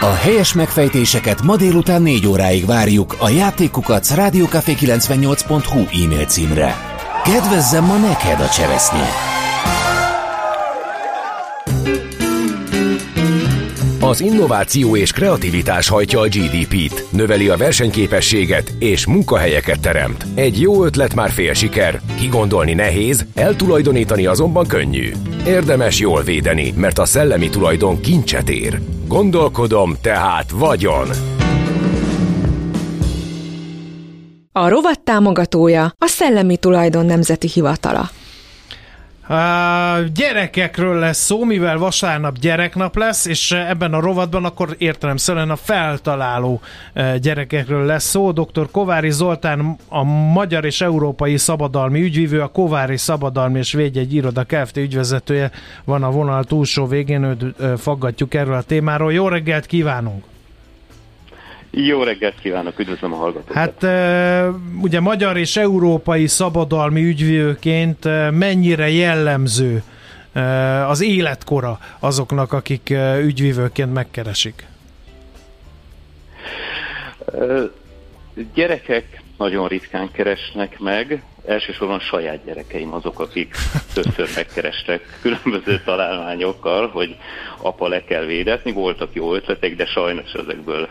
[0.01, 6.75] A helyes megfejtéseket ma délután 4 óráig várjuk a játékukat rádiókafé98.hu e-mail címre.
[7.23, 9.28] Kedvezzem ma neked a cseresznye!
[14.09, 20.25] Az innováció és kreativitás hajtja a GDP-t, növeli a versenyképességet és munkahelyeket teremt.
[20.35, 25.11] Egy jó ötlet már fél siker, kigondolni nehéz, eltulajdonítani azonban könnyű.
[25.45, 28.81] Érdemes jól védeni, mert a szellemi tulajdon kincset ér.
[29.07, 31.07] Gondolkodom, tehát vagyon.
[34.51, 38.09] A rovat támogatója a Szellemi Tulajdon Nemzeti Hivatala.
[39.29, 45.55] Uh, gyerekekről lesz szó, mivel vasárnap gyereknap lesz, és ebben a rovatban akkor értelemszerűen a
[45.55, 46.61] feltaláló
[46.95, 48.31] uh, gyerekekről lesz szó.
[48.31, 48.71] Dr.
[48.71, 54.77] Kovári Zoltán, a Magyar és Európai Szabadalmi ügyvívő, a Kovári Szabadalmi és Védjegy Iroda Kft.
[54.77, 55.51] ügyvezetője
[55.83, 59.13] van a vonal túlsó végén, őt uh, faggatjuk erről a témáról.
[59.13, 60.23] Jó reggelt kívánunk!
[61.71, 63.55] Jó reggelt kívánok, üdvözlöm a hallgatókat.
[63.55, 63.83] Hát
[64.81, 69.83] ugye magyar és európai szabadalmi ügyvívőként e, mennyire jellemző
[70.87, 74.67] az életkora azoknak, akik ügyvívőként megkeresik?
[78.53, 83.55] Gyerekek nagyon ritkán keresnek meg, elsősorban saját gyerekeim azok, akik
[83.93, 87.15] többször megkerestek különböző találmányokkal, hogy
[87.61, 90.87] apa le kell védetni, voltak jó ötletek, de sajnos ezekből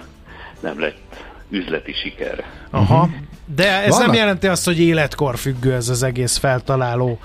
[0.61, 1.17] nem lett
[1.51, 2.45] üzleti siker.
[2.71, 3.09] Aha.
[3.55, 7.19] De ez Vannak- nem jelenti azt, hogy életkor függő ez az egész feltaláló,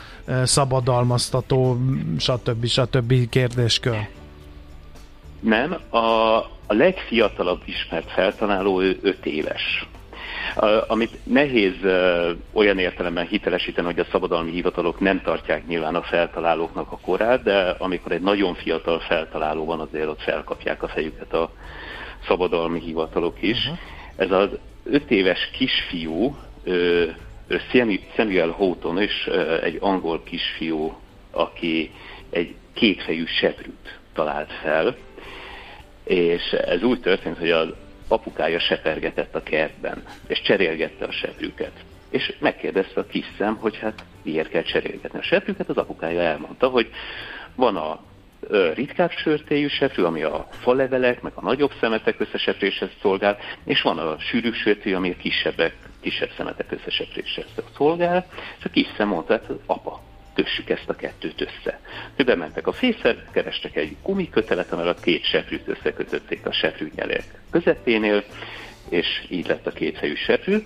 [0.44, 1.78] szabadalmaztató,
[2.20, 2.66] stb.
[2.66, 3.30] stb.
[3.30, 4.08] kérdéskör.
[5.40, 5.98] Nem, a,
[6.68, 9.88] a legfiatalabb ismert feltaláló ő 5 éves.
[10.56, 16.02] A, amit nehéz uh, olyan értelemben hitelesíteni, hogy a szabadalmi hivatalok nem tartják nyilván a
[16.02, 21.34] feltalálóknak a korát, de amikor egy nagyon fiatal feltaláló van, azért ott felkapják a fejüket
[21.34, 21.52] a
[22.28, 23.58] szabadalmi hivatalok is.
[23.58, 23.78] Uh-huh.
[24.16, 24.50] Ez az
[24.84, 27.06] 5 éves kisfiú, ö,
[28.16, 29.30] Samuel- Houghton és
[29.62, 30.98] egy angol kisfiú,
[31.32, 31.92] aki
[32.30, 34.96] egy kétfejű seprűt talált fel,
[36.04, 37.68] és ez úgy történt, hogy az
[38.08, 41.72] apukája sepergetett a kertben, és cserélgette a seprűket.
[42.10, 46.68] És megkérdezte a kis szem, hogy hát miért kell cserélgetni a seprűket, az apukája elmondta,
[46.68, 46.90] hogy
[47.56, 48.00] van a
[48.74, 54.20] ritkább sörtéjű seprű, ami a falevelek, meg a nagyobb szemetek összesepréséhez szolgál, és van a
[54.20, 58.26] sűrű sörtéjű, ami a kisebbek, kisebb szemetek összesepréséhez szolgál,
[58.60, 60.02] és a kis szem mondta, hát apa,
[60.34, 61.80] kössük ezt a kettőt össze.
[62.16, 68.24] Ő bementek a fészre, kerestek egy gumikötelet, amely a két seprűt összekötötték a seprűnyelek közepénél,
[68.90, 70.58] és így lett a kétfejű seprű.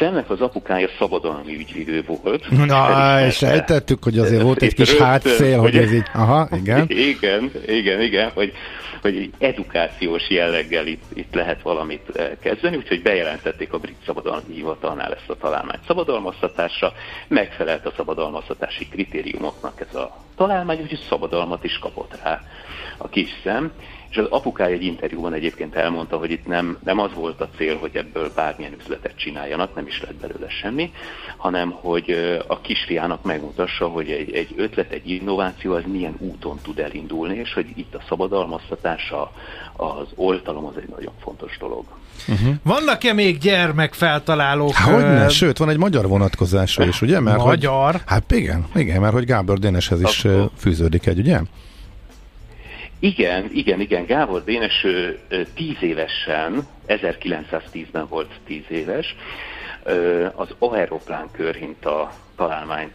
[0.00, 2.50] Szemnek az apukája szabadalmi ügyvívő volt.
[2.50, 6.86] Na, Felismerte- sejtettük, hogy azért volt egy kis hátszél, hogy ez így, aha, igen.
[7.12, 8.52] Igen, igen, igen, hogy,
[9.02, 15.12] hogy edukációs jelleggel itt, itt lehet valamit eh, kezdeni, úgyhogy bejelentették a brit szabadalmi hivatalnál
[15.14, 16.92] ezt a találmányt szabadalmaztatásra,
[17.28, 22.40] megfelelt a szabadalmaztatási kritériumoknak ez a találmány, úgyhogy szabadalmat is kapott rá
[22.98, 23.72] a kis szem,
[24.10, 27.76] és az apukája egy interjúban egyébként elmondta, hogy itt nem, nem az volt a cél,
[27.76, 30.92] hogy ebből bármilyen üzletet csináljanak, nem is lett belőle semmi,
[31.36, 32.10] hanem hogy
[32.46, 37.52] a kisfiának megmutassa, hogy egy, egy ötlet, egy innováció az milyen úton tud elindulni, és
[37.52, 39.32] hogy itt a szabadalmaztatása,
[39.76, 41.84] az oltalom az egy nagyon fontos dolog.
[42.62, 44.76] Vannak-e még gyermekfeltalálók?
[44.76, 47.20] Hogyne, sőt, van egy magyar vonatkozása is, ugye?
[47.20, 47.92] Mert Magyar?
[47.92, 51.40] Hogy, hát igen, igen, mert hogy Gábor Déneshez is Akkor- fűződik egy, ugye?
[53.00, 54.06] Igen, igen, igen.
[54.06, 55.18] Gábor Dénes ő,
[55.54, 59.16] tíz évesen, 1910-ben volt tíz éves,
[60.34, 62.94] az aeroplán körhinta találmányt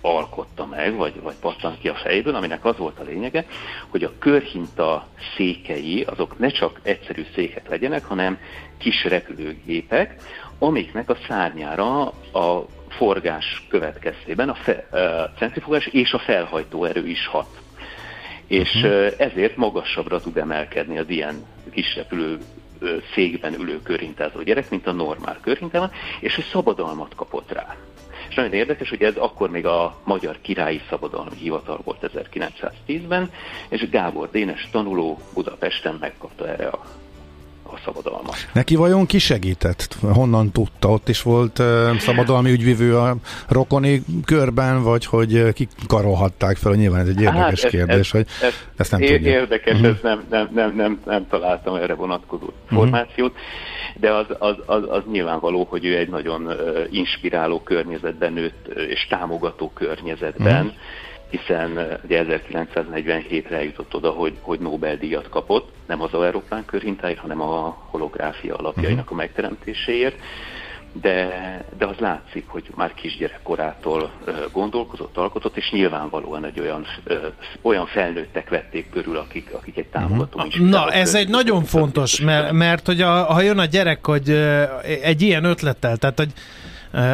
[0.00, 3.46] alkotta meg, vagy, vagy pattant ki a fejéből, aminek az volt a lényege,
[3.88, 8.38] hogy a körhinta székei azok ne csak egyszerű székek legyenek, hanem
[8.78, 10.14] kis repülőgépek,
[10.58, 17.26] amiknek a szárnyára a forgás következtében a, fe, a centrifugás és a felhajtó erő is
[17.26, 17.64] hat.
[18.46, 19.12] És uh-huh.
[19.18, 22.38] ezért magasabbra tud emelkedni az ilyen kis repülő
[23.14, 27.76] székben ülő körhintázó gyerek, mint a normál körhintában, és ő szabadalmat kapott rá.
[28.28, 33.30] És nagyon érdekes, hogy ez akkor még a Magyar Királyi Szabadalmi Hivatal volt 1910-ben,
[33.68, 36.84] és Gábor Dénes tanuló Budapesten megkapta erre a
[37.72, 38.34] a szabadalmat.
[38.52, 39.96] Neki vajon ki segített?
[40.12, 40.90] Honnan tudta?
[40.90, 43.16] Ott is volt uh, szabadalmi ügyvivő a
[43.48, 46.72] rokoni körben, vagy hogy kik karolhatták fel?
[46.72, 49.30] Nyilván ez egy érdekes hát kérdés, ez, hogy ez, ezt nem tudja.
[49.30, 49.88] Érdekes, uh-huh.
[49.88, 52.78] ez nem, nem, nem, nem, nem találtam erre vonatkozó uh-huh.
[52.78, 53.36] formációt,
[53.94, 56.52] de az, az, az, az nyilvánvaló, hogy ő egy nagyon
[56.90, 60.80] inspiráló környezetben nőtt, és támogató környezetben, uh-huh
[61.30, 67.40] hiszen eh, ugye 1947-re eljutott oda, hogy, hogy Nobel-díjat kapott, nem az aeroplán körhintáért, hanem
[67.40, 70.16] a holográfia alapjainak a megteremtéséért.
[71.00, 71.28] De,
[71.78, 77.18] de az látszik, hogy már kisgyerekkorától eh, gondolkozott, alkotott, és nyilvánvalóan egy olyan, eh,
[77.62, 80.56] olyan felnőttek vették körül, akik, akik egy támogató is.
[80.58, 84.30] Na, ez egy nagyon fontos, mert, mert hogy a, ha jön a gyerek, hogy
[85.02, 86.32] egy ilyen ötlettel, tehát hogy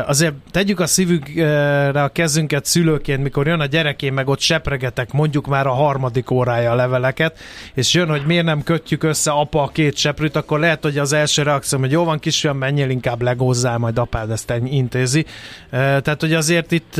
[0.06, 5.46] Azért tegyük a szívünkre a kezünket szülőként, mikor jön a gyerekén, meg ott sepregetek mondjuk
[5.46, 7.38] már a harmadik órája a leveleket,
[7.74, 11.12] és jön, hogy miért nem kötjük össze apa a két seprűt, akkor lehet, hogy az
[11.12, 15.26] első reakció, hogy jó van kisfiam, menjél inkább legózzál, majd apád ezt intézi.
[15.70, 16.94] Tehát, hogy azért itt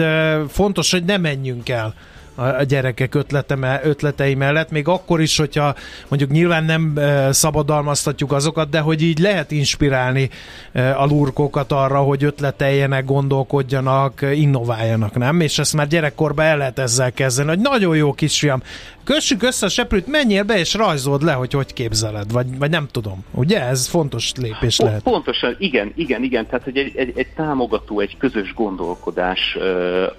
[0.49, 1.95] fontos, hogy ne menjünk el
[2.35, 5.75] a gyerekek ötlete, ötletei mellett, még akkor is, hogyha
[6.09, 6.99] mondjuk nyilván nem
[7.31, 10.31] szabadalmaztatjuk azokat, de hogy így lehet inspirálni
[10.73, 15.41] a lurkókat arra, hogy ötleteljenek, gondolkodjanak, innováljanak, nem?
[15.41, 18.63] És ezt már gyerekkorban el lehet ezzel kezdeni, hogy nagyon jó kisfiam,
[19.05, 22.87] kössük össze a seprűt, menjél be és rajzold le, hogy hogy képzeled, vagy, vagy nem
[22.91, 23.25] tudom.
[23.31, 25.03] Ugye ez fontos lépés lehet.
[25.03, 26.47] Pontosan, igen, igen, igen.
[26.47, 29.57] Tehát, hogy egy, egy, egy támogató, egy közös gondolkodás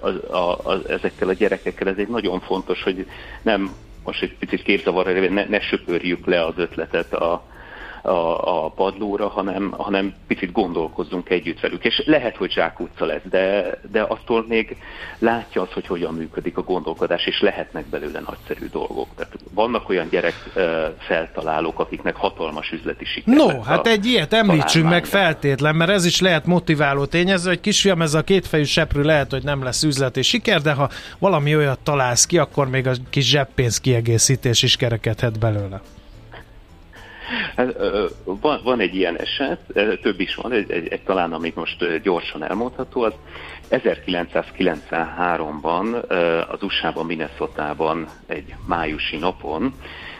[0.00, 3.06] az, a, a, ezekkel a gyerekekkel, ez egy nagyon fontos, hogy
[3.42, 3.70] nem
[4.04, 7.46] most egy picit képzavarra, ne, ne söpörjük le az ötletet a,
[8.04, 11.84] a, a padlóra, hanem, hanem picit gondolkozzunk együtt velük.
[11.84, 14.76] És lehet, hogy zsákutca lesz, de, de attól még
[15.18, 19.06] látja az, hogy hogyan működik a gondolkodás, és lehetnek belőle nagyszerű dolgok.
[19.16, 20.34] Tehát vannak olyan gyerek
[20.98, 23.34] feltalálók, akiknek hatalmas üzleti siker.
[23.34, 28.02] No, hát egy ilyet említsünk meg feltétlen, mert ez is lehet motiváló tényező, hogy kisfiam,
[28.02, 30.88] ez a kétfejű seprű lehet, hogy nem lesz üzleti siker, de ha
[31.18, 35.80] valami olyat találsz ki, akkor még a kis zseppénz kiegészítés is kerekedhet belőle.
[37.56, 37.76] Hát,
[38.24, 39.60] van, van egy ilyen eset,
[40.02, 43.12] több is van, egy, egy, egy talán amit most gyorsan elmondható, az
[43.70, 46.08] 1993-ban
[46.48, 49.74] az USA-ban, Minnesota-ban egy májusi napon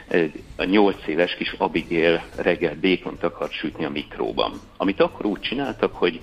[0.09, 4.53] egy a 8 éves kis Abigail reggel békont akart sütni a mikróban.
[4.77, 6.21] Amit akkor úgy csináltak, hogy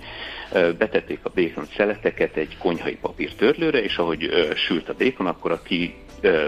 [0.51, 5.61] betették a békon szeleteket egy konyhai papír törlőre, és ahogy sült a békon, akkor a
[5.61, 5.95] ki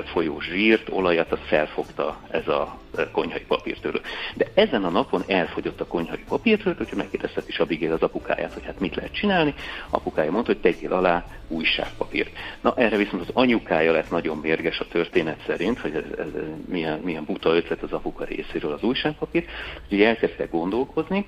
[0.06, 2.80] folyó zsírt, olajat, az felfogta ez a
[3.12, 4.02] konyhai papírtörlő.
[4.36, 8.66] De ezen a napon elfogyott a konyhai papírtörlő, úgyhogy megkérdezte is Abigail az apukáját, hogy
[8.66, 9.54] hát mit lehet csinálni.
[9.90, 12.32] Apukája mondta, hogy tegyél alá újságpapírt.
[12.62, 16.28] Na erre viszont az anyukája lett nagyon mérges a történet szerint, hogy ez, ez,
[16.66, 19.46] milyen, milyen buta ötlet az apuka részéről az újságpapír,
[19.84, 21.26] úgyhogy elkezdte gondolkozni,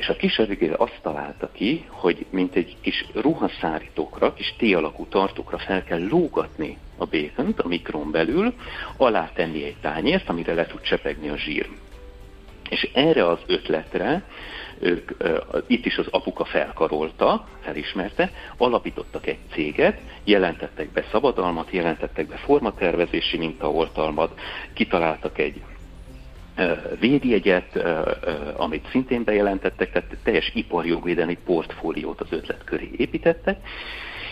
[0.00, 5.58] és a kis Abigail azt találta ki, hogy mint egy kis ruhaszárítókra, kis T-alakú tartókra
[5.58, 8.54] fel kell lógatni a békont a mikron belül,
[8.96, 11.68] alá tenni egy tányért, amire le tud csepegni a zsír.
[12.70, 14.22] És erre az ötletre
[14.78, 15.10] ők,
[15.66, 23.38] itt is az apuka felkarolta, felismerte, alapítottak egy céget, jelentettek be szabadalmat, jelentettek be formatervezési
[23.38, 24.40] mintaoltalmat,
[24.74, 25.62] kitaláltak egy
[27.00, 27.76] védjegyet,
[28.56, 33.58] amit szintén bejelentettek, tehát teljes iparjogvédelmi portfóliót az ötlet köré építettek,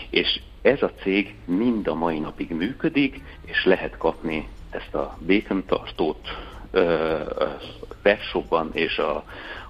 [0.09, 5.63] és ez a cég mind a mai napig működik, és lehet kapni ezt a bacon
[5.67, 6.27] tartót
[8.03, 9.23] webshopban, és a,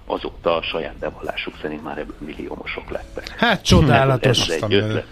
[0.04, 3.28] azóta a saját bevallásuk szerint már ebből milliómosok lettek.
[3.28, 4.48] Hát csodálatos.
[4.48, 5.06] Ez, ez egy ötlet,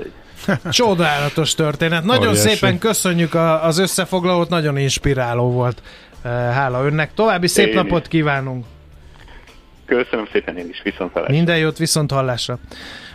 [0.71, 2.05] Csodálatos történet.
[2.05, 2.49] Nagyon Óriási.
[2.49, 5.83] szépen köszönjük az összefoglalót, nagyon inspiráló volt.
[6.23, 7.15] Hála önnek.
[7.15, 8.09] További szép én napot is.
[8.09, 8.65] kívánunk.
[9.87, 11.35] Köszönöm szépen én is, viszont hallásra.
[11.35, 12.59] Minden jót, viszont hallásra.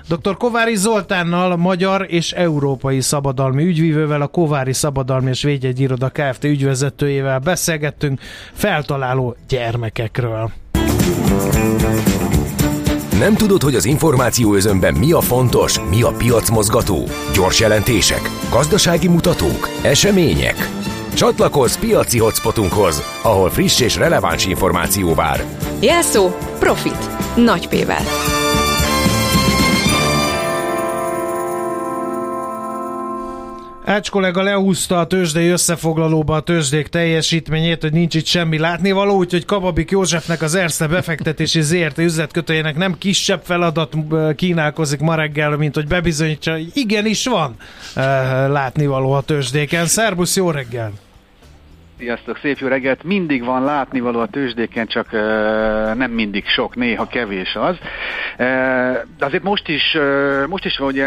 [0.07, 0.37] Dr.
[0.37, 6.43] Kovári Zoltánnal, magyar és európai szabadalmi ügyvívővel, a Kovári Szabadalmi és Védjegy Iroda Kft.
[6.43, 8.19] ügyvezetőjével beszélgettünk
[8.53, 10.51] feltaláló gyermekekről.
[13.19, 17.03] Nem tudod, hogy az információ özönben mi a fontos, mi a piacmozgató?
[17.33, 20.82] Gyors jelentések, gazdasági mutatók, események?
[21.15, 25.43] Csatlakozz piaci hotspotunkhoz, ahol friss és releváns információ vár.
[25.79, 27.09] Jelszó Profit.
[27.35, 28.03] Nagy P-vel.
[33.85, 39.45] Ács kollega lehúzta a tőzsdei összefoglalóba a tőzsdék teljesítményét, hogy nincs itt semmi látnivaló, úgyhogy
[39.45, 43.95] Kababik Józsefnek az Erste befektetési ZRT üzletkötőjének nem kisebb feladat
[44.35, 47.55] kínálkozik ma reggel, mint hogy bebizonyítsa, hogy igenis van
[48.49, 49.85] látnivaló a tőzsdéken.
[49.85, 50.91] Szerbusz, jó reggel!
[52.03, 53.03] Sziasztok, szép jó reggelt!
[53.03, 55.19] Mindig van látnivaló a tőzsdéken, csak uh,
[55.95, 57.77] nem mindig sok, néha kevés az.
[58.39, 61.05] Uh, azért most is, uh, most is ugye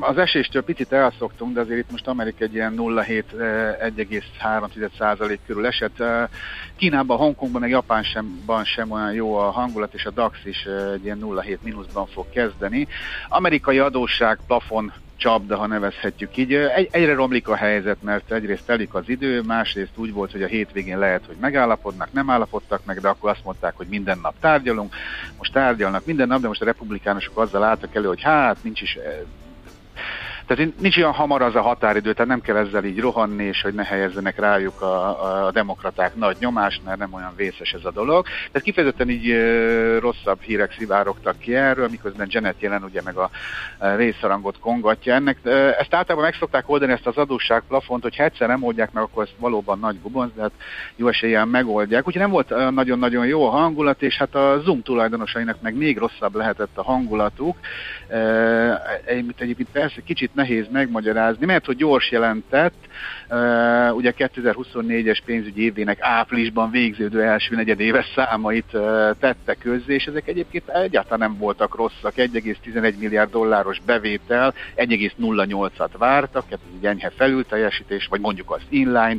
[0.00, 6.00] az eséstől picit elszoktunk, de azért itt most Amerika egy ilyen 0,7-1,3% körül esett.
[6.00, 6.22] Uh,
[6.76, 11.04] Kínában, Hongkongban, meg Japánban sem olyan jó a hangulat, és a DAX is uh, egy
[11.04, 12.88] ilyen 0,7 mínuszban fog kezdeni.
[13.28, 16.54] Amerikai adósság plafon csapda, ha nevezhetjük így.
[16.54, 20.46] Egy, egyre romlik a helyzet, mert egyrészt telik az idő, másrészt úgy volt, hogy a
[20.46, 24.94] hétvégén lehet, hogy megállapodnak, nem állapodtak meg, de akkor azt mondták, hogy minden nap tárgyalunk.
[25.38, 28.98] Most tárgyalnak minden nap, de most a republikánusok azzal álltak elő, hogy hát nincs is
[30.48, 33.74] tehát nincs olyan hamar az a határidő, tehát nem kell ezzel így rohanni, és hogy
[33.74, 38.24] ne helyezzenek rájuk a, a demokraták nagy nyomást, mert nem olyan vészes ez a dolog.
[38.24, 39.36] Tehát kifejezetten így
[39.98, 43.30] rosszabb hírek szivárogtak ki erről, miközben Janet jelen ugye meg a
[43.96, 45.38] részarangot kongatja ennek.
[45.78, 49.22] Ezt általában meg szokták oldani ezt az adósságplafont, hogy ha egyszer nem oldják meg, akkor
[49.22, 50.52] ez valóban nagy gubanc, de hát
[50.96, 52.06] jó eséllyel megoldják.
[52.06, 56.34] Úgyhogy nem volt nagyon-nagyon jó a hangulat, és hát a Zoom tulajdonosainak meg még rosszabb
[56.34, 57.56] lehetett a hangulatuk.
[59.36, 62.87] Egyébként persze kicsit nehéz megmagyarázni, mert hogy gyors jelentett,
[63.92, 68.76] ugye 2024-es pénzügyi évének áprilisban végződő első negyedéves számait
[69.20, 76.44] tette közzé, és ezek egyébként egyáltalán nem voltak rosszak, 1,11 milliárd dolláros bevétel, 1,08-at vártak,
[76.50, 79.16] ez egy enyhe felülteljesítés, vagy mondjuk az inline,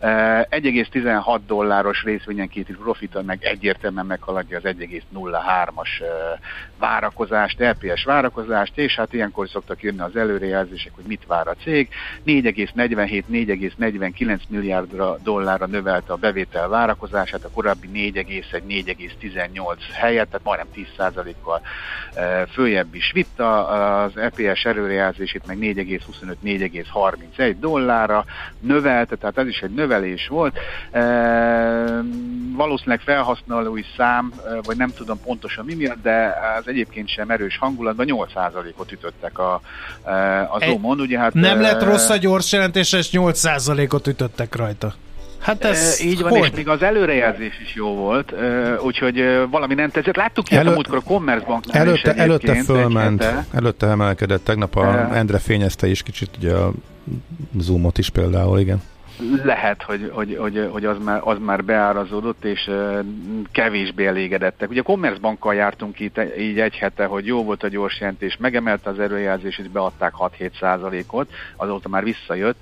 [0.00, 5.88] uh, 1,16 dolláros részvényenkéti profita meg egyértelműen meghaladja az 1,03-as
[6.78, 11.88] várakozást, LPS várakozást, és hát ilyenkor szoktak jönni az előrejelzések, hogy mit vár a cég.
[13.10, 21.60] 4,47-4,49 milliárdra dollárra növelte a bevétel várakozását, a korábbi 4,1-4,18 helyett, tehát majdnem 10%-kal
[22.14, 28.24] e, följebb is vitt az EPS előrejelzését, meg 4,25-4,31 dollárra
[28.60, 30.58] növelte, tehát ez is egy növelés volt.
[30.90, 31.00] E,
[32.56, 37.58] valószínűleg felhasználói szám, e, vagy nem tudom pontosan mi miatt, de az egyébként sem erős
[37.58, 39.60] hangulatban 8%-ot ütöttek a,
[40.50, 41.00] a Zoomon.
[41.00, 44.94] Ugye hát, nem lett rossz a gyors jelentés, és 8%-ot ütöttek rajta.
[45.38, 46.40] Hát ez e, így van, hogy?
[46.40, 50.16] és még az előrejelzés is jó volt, e, úgyhogy valami nem tetszett.
[50.16, 50.72] Láttuk ilyet Elő...
[50.72, 55.16] a múltkor a Commerzbanknál előtte, is Előtte fölment, előtte emelkedett, tegnap a e...
[55.16, 56.72] Endre fényezte is kicsit ugye a
[57.58, 58.82] Zoomot is például, igen
[59.44, 62.70] lehet, hogy, hogy, hogy, hogy az, már, az már beárazódott, és
[63.52, 64.70] kevésbé elégedettek.
[64.70, 68.90] Ugye a Commerzbankkal jártunk itt így egy hete, hogy jó volt a gyors jelentés, megemelte
[68.90, 72.58] az erőjelzés, és beadták 6-7 százalékot, azóta már visszajött,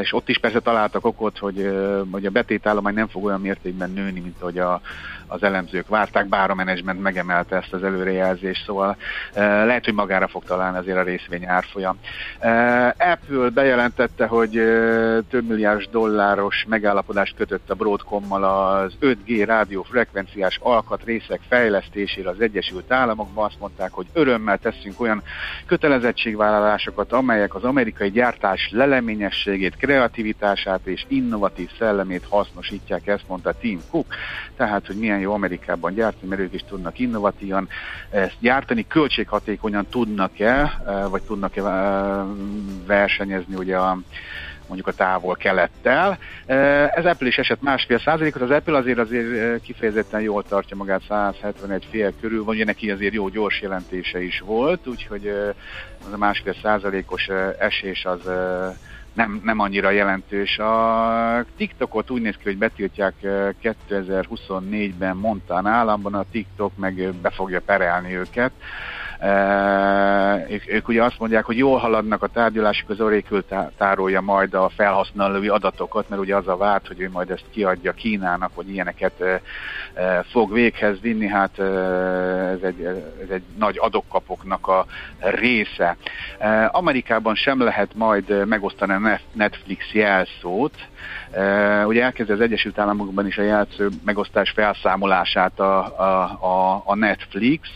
[0.00, 1.72] és ott is persze találtak okot, hogy,
[2.10, 4.80] hogy a betétállomány nem fog olyan mértékben nőni, mint hogy a,
[5.26, 8.96] az elemzők várták, bár a menedzsment megemelte ezt az előrejelzést, szóval
[9.34, 11.98] lehet, hogy magára fog találni azért a részvény árfolyam.
[12.98, 14.52] Apple bejelentette, hogy
[15.28, 23.44] több milliárdos dolláros megállapodást kötött a Broadcommal az 5G rádiófrekvenciás alkatrészek fejlesztésére az Egyesült Államokban.
[23.44, 25.22] Azt mondták, hogy örömmel teszünk olyan
[25.66, 34.06] kötelezettségvállalásokat, amelyek az amerikai gyártás leleményességét, kreativitását és innovatív szellemét hasznosítják, ezt mondta Tim Cook.
[34.56, 37.68] Tehát, hogy milyen jó Amerikában gyártani, mert ők is tudnak innovatívan
[38.10, 41.62] ezt gyártani, költséghatékonyan tudnak-e, vagy tudnak-e
[42.86, 43.98] versenyezni ugye a
[44.74, 46.18] mondjuk a távol kelettel.
[46.94, 51.86] Ez Apple is esett másfél százalékot, az Apple azért azért kifejezetten jól tartja magát 171
[51.90, 55.28] fél körül, vagy neki azért jó gyors jelentése is volt, úgyhogy
[56.06, 58.30] az a másfél százalékos esés az
[59.12, 60.58] nem, nem annyira jelentős.
[60.58, 63.14] A TikTokot úgy néz ki, hogy betiltják
[63.62, 68.52] 2024-ben Montana államban, a TikTok meg be fogja perelni őket.
[70.48, 74.70] Ők, ők ugye azt mondják, hogy jól haladnak a tárgyalások, az Oracle tárolja majd a
[74.76, 79.42] felhasználói adatokat, mert ugye az a várt, hogy ő majd ezt kiadja Kínának, hogy ilyeneket
[80.30, 82.84] fog véghez vinni, hát ez egy,
[83.22, 84.86] ez egy nagy adokkapoknak a
[85.18, 85.96] része.
[86.68, 90.74] Amerikában sem lehet majd megosztani a Netflix jelszót,
[91.86, 95.78] ugye elkezdi az Egyesült Államokban is a jelszó megosztás felszámolását a,
[96.40, 97.68] a, a Netflix,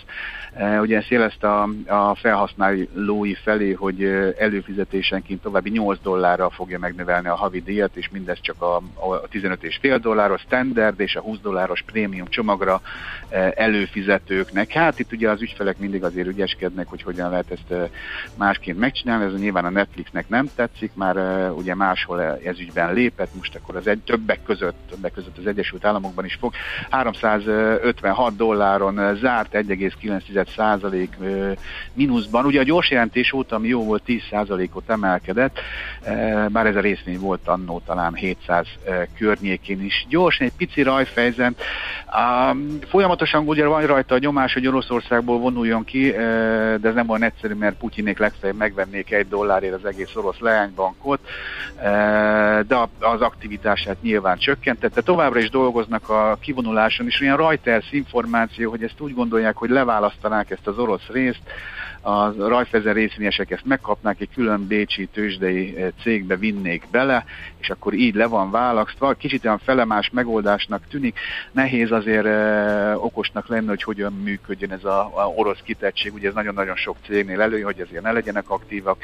[0.58, 7.28] ugye ezt jelezte a, a felhasználói felé, hogy eh, előfizetésenként további 8 dollárra fogja megnövelni
[7.28, 11.82] a havi díjat, és mindez csak a, a 15,5 dolláros standard és a 20 dolláros
[11.82, 12.80] prémium csomagra
[13.28, 14.72] eh, előfizetőknek.
[14.72, 17.90] Hát itt ugye az ügyfelek mindig azért ügyeskednek, hogy hogyan lehet ezt
[18.34, 21.16] másként megcsinálni, ez nyilván a Netflixnek nem tetszik, már
[21.50, 25.84] ugye máshol ez ügyben lépett, most akkor az egy, többek között, többek között az Egyesült
[25.84, 26.52] Államokban is fog.
[26.90, 31.16] 356 dolláron zárt 1,9 százalék
[31.92, 32.44] mínuszban.
[32.44, 35.58] Ugye a gyors jelentés óta, ami jó volt, 10 százalékot emelkedett,
[36.48, 38.66] bár ez a részvény volt annó talán 700
[39.18, 40.06] környékén is.
[40.08, 41.56] Gyorsan egy pici rajfejzen.
[42.88, 47.54] Folyamatosan ugye van rajta a nyomás, hogy Oroszországból vonuljon ki, de ez nem olyan egyszerű,
[47.54, 51.20] mert Putyinék legfeljebb megvennék egy dollárért az egész orosz leánybankot,
[52.66, 55.00] de az aktivitását nyilván csökkentette.
[55.00, 60.27] Továbbra is dolgoznak a kivonuláson, és olyan Reuters információ, hogy ezt úgy gondolják, hogy leválasztanak
[60.28, 61.42] megkapnák ezt az orosz részt,
[62.00, 67.24] a rajfezer részvényesek ezt megkapnák, egy külön bécsi tőzsdei eh, cégbe vinnék bele,
[67.58, 69.12] és akkor így le van választva.
[69.12, 71.18] Kicsit olyan felemás megoldásnak tűnik,
[71.52, 76.14] nehéz azért e, okosnak lenni, hogy hogyan működjön ez a, orosz kitettség.
[76.14, 78.98] Ugye ez nagyon-nagyon sok cégnél előjön, hogy azért ne legyenek aktívak,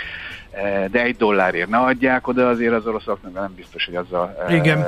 [0.50, 4.54] e, de egy dollárért ne adják oda azért az oroszoknak, nem biztos, hogy azzal e,
[4.54, 4.84] Igen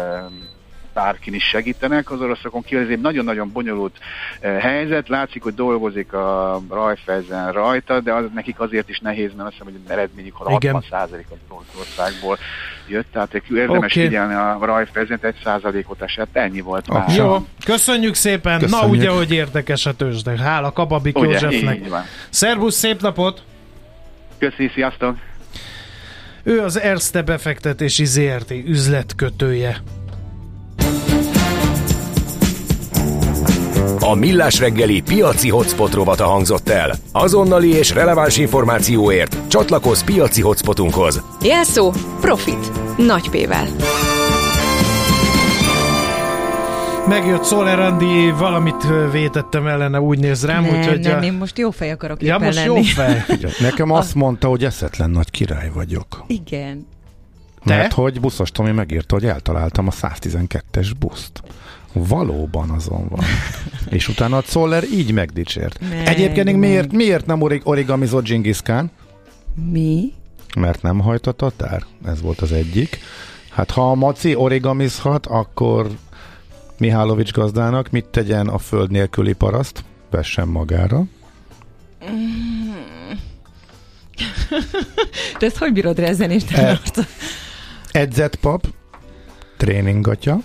[0.97, 2.85] bárkin is segítenek az oroszokon kívül.
[2.85, 3.97] Ez egy nagyon-nagyon bonyolult
[4.41, 5.09] eh, helyzet.
[5.09, 9.73] Látszik, hogy dolgozik a Rajfezen rajta, de az, nekik azért is nehéz, mert azt hiszem,
[9.73, 12.39] hogy eredményük 60 százalék az Oroszországból
[12.89, 14.05] jött, tehát érdemes okay.
[14.05, 17.17] figyelni a Rajfezen, egy százalékot esett, ennyi volt már.
[17.17, 18.59] Jó, köszönjük szépen.
[18.59, 18.87] Köszönjük.
[18.87, 20.39] Na ugye, hogy érdekes a tőzsde.
[20.39, 21.81] Hála Kababik ugye, Józsefnek.
[22.29, 23.43] Szervusz, szép napot!
[24.39, 25.17] Köszi, sziasztok!
[26.43, 29.83] Ő az Erste befektetési ZRT üzletkötője.
[33.99, 36.95] A Millás reggeli piaci hotspot rovata hangzott el.
[37.13, 41.23] Azonnali és releváns információért csatlakozz piaci hotspotunkhoz.
[41.43, 42.71] Jelszó Profit.
[42.97, 43.67] Nagy P-vel.
[47.09, 50.63] Megjött Szoller Andi, valamit vétettem ellene, úgy néz rám.
[50.65, 51.23] Nem, úgyhogy nem, a...
[51.23, 52.67] én most jó fej akarok Ja, most lenni.
[52.67, 53.25] jó fej.
[53.61, 56.25] Nekem azt mondta, hogy eszetlen nagy király vagyok.
[56.27, 56.87] Igen.
[57.65, 57.77] Te?
[57.77, 61.43] Mert hogy buszos Tomi megírta, hogy eltaláltam a 112-es buszt.
[61.99, 63.25] Valóban azon van.
[63.97, 65.81] És utána a Zoller így megdicsért.
[65.81, 66.57] Nem, Egyébként nem.
[66.59, 68.91] miért, miért nem orig- origamizott Genghis Khan?
[69.71, 70.13] Mi?
[70.57, 71.83] Mert nem hajt a tatár.
[72.07, 72.99] Ez volt az egyik.
[73.51, 75.89] Hát ha a Maci origamizhat, akkor
[76.79, 79.85] Mihálovics gazdának mit tegyen a föld nélküli paraszt?
[80.11, 81.05] Vessen magára.
[85.39, 86.81] De ezt hogy bírod rezni és E-
[87.91, 88.67] Edzett pap,
[89.57, 90.41] tréningatja.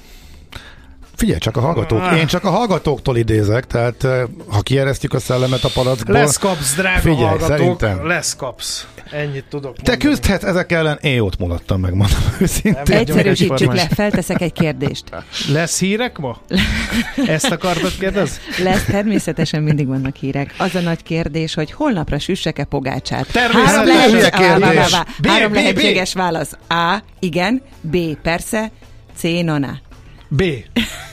[1.21, 5.63] Figyelj csak a hallgatók, én csak a hallgatóktól idézek, tehát eh, ha kieresztjük a szellemet
[5.63, 8.07] a palackból, Lesz kapsz, drága Figyelj, hallgatók, szerintem.
[8.07, 8.87] lesz kapsz.
[9.11, 9.97] Ennyit tudok te mondani.
[9.97, 12.97] küzdhetsz ezek ellen, én jót mulattam meg, mondom őszintén.
[12.97, 15.03] Egyszerűsítsük le, felteszek egy kérdést.
[15.51, 16.37] Lesz hírek ma?
[17.25, 18.37] Ezt akartad kérdezni?
[18.63, 20.53] Lesz, természetesen mindig vannak hírek.
[20.57, 23.27] Az a nagy kérdés, hogy holnapra süssek-e pogácsát?
[23.31, 24.31] Természetesen.
[24.31, 25.01] Három, lehet, kérdés.
[25.27, 26.51] Három lehetséges válasz.
[26.69, 26.97] A.
[27.19, 27.61] Igen.
[27.81, 27.97] B.
[28.21, 28.71] Persze.
[29.15, 29.23] C.
[29.23, 29.79] Nona.
[30.35, 30.41] B.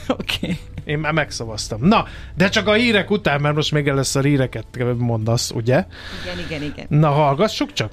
[0.09, 0.37] Oké.
[0.41, 0.59] Okay.
[0.85, 1.81] Én már megszavaztam.
[1.83, 2.07] Na,
[2.37, 4.67] de csak a hírek után, mert most még először híreket
[4.97, 5.85] mondasz, ugye?
[6.23, 6.87] Igen, igen, igen.
[6.89, 7.93] Na, hallgassuk csak.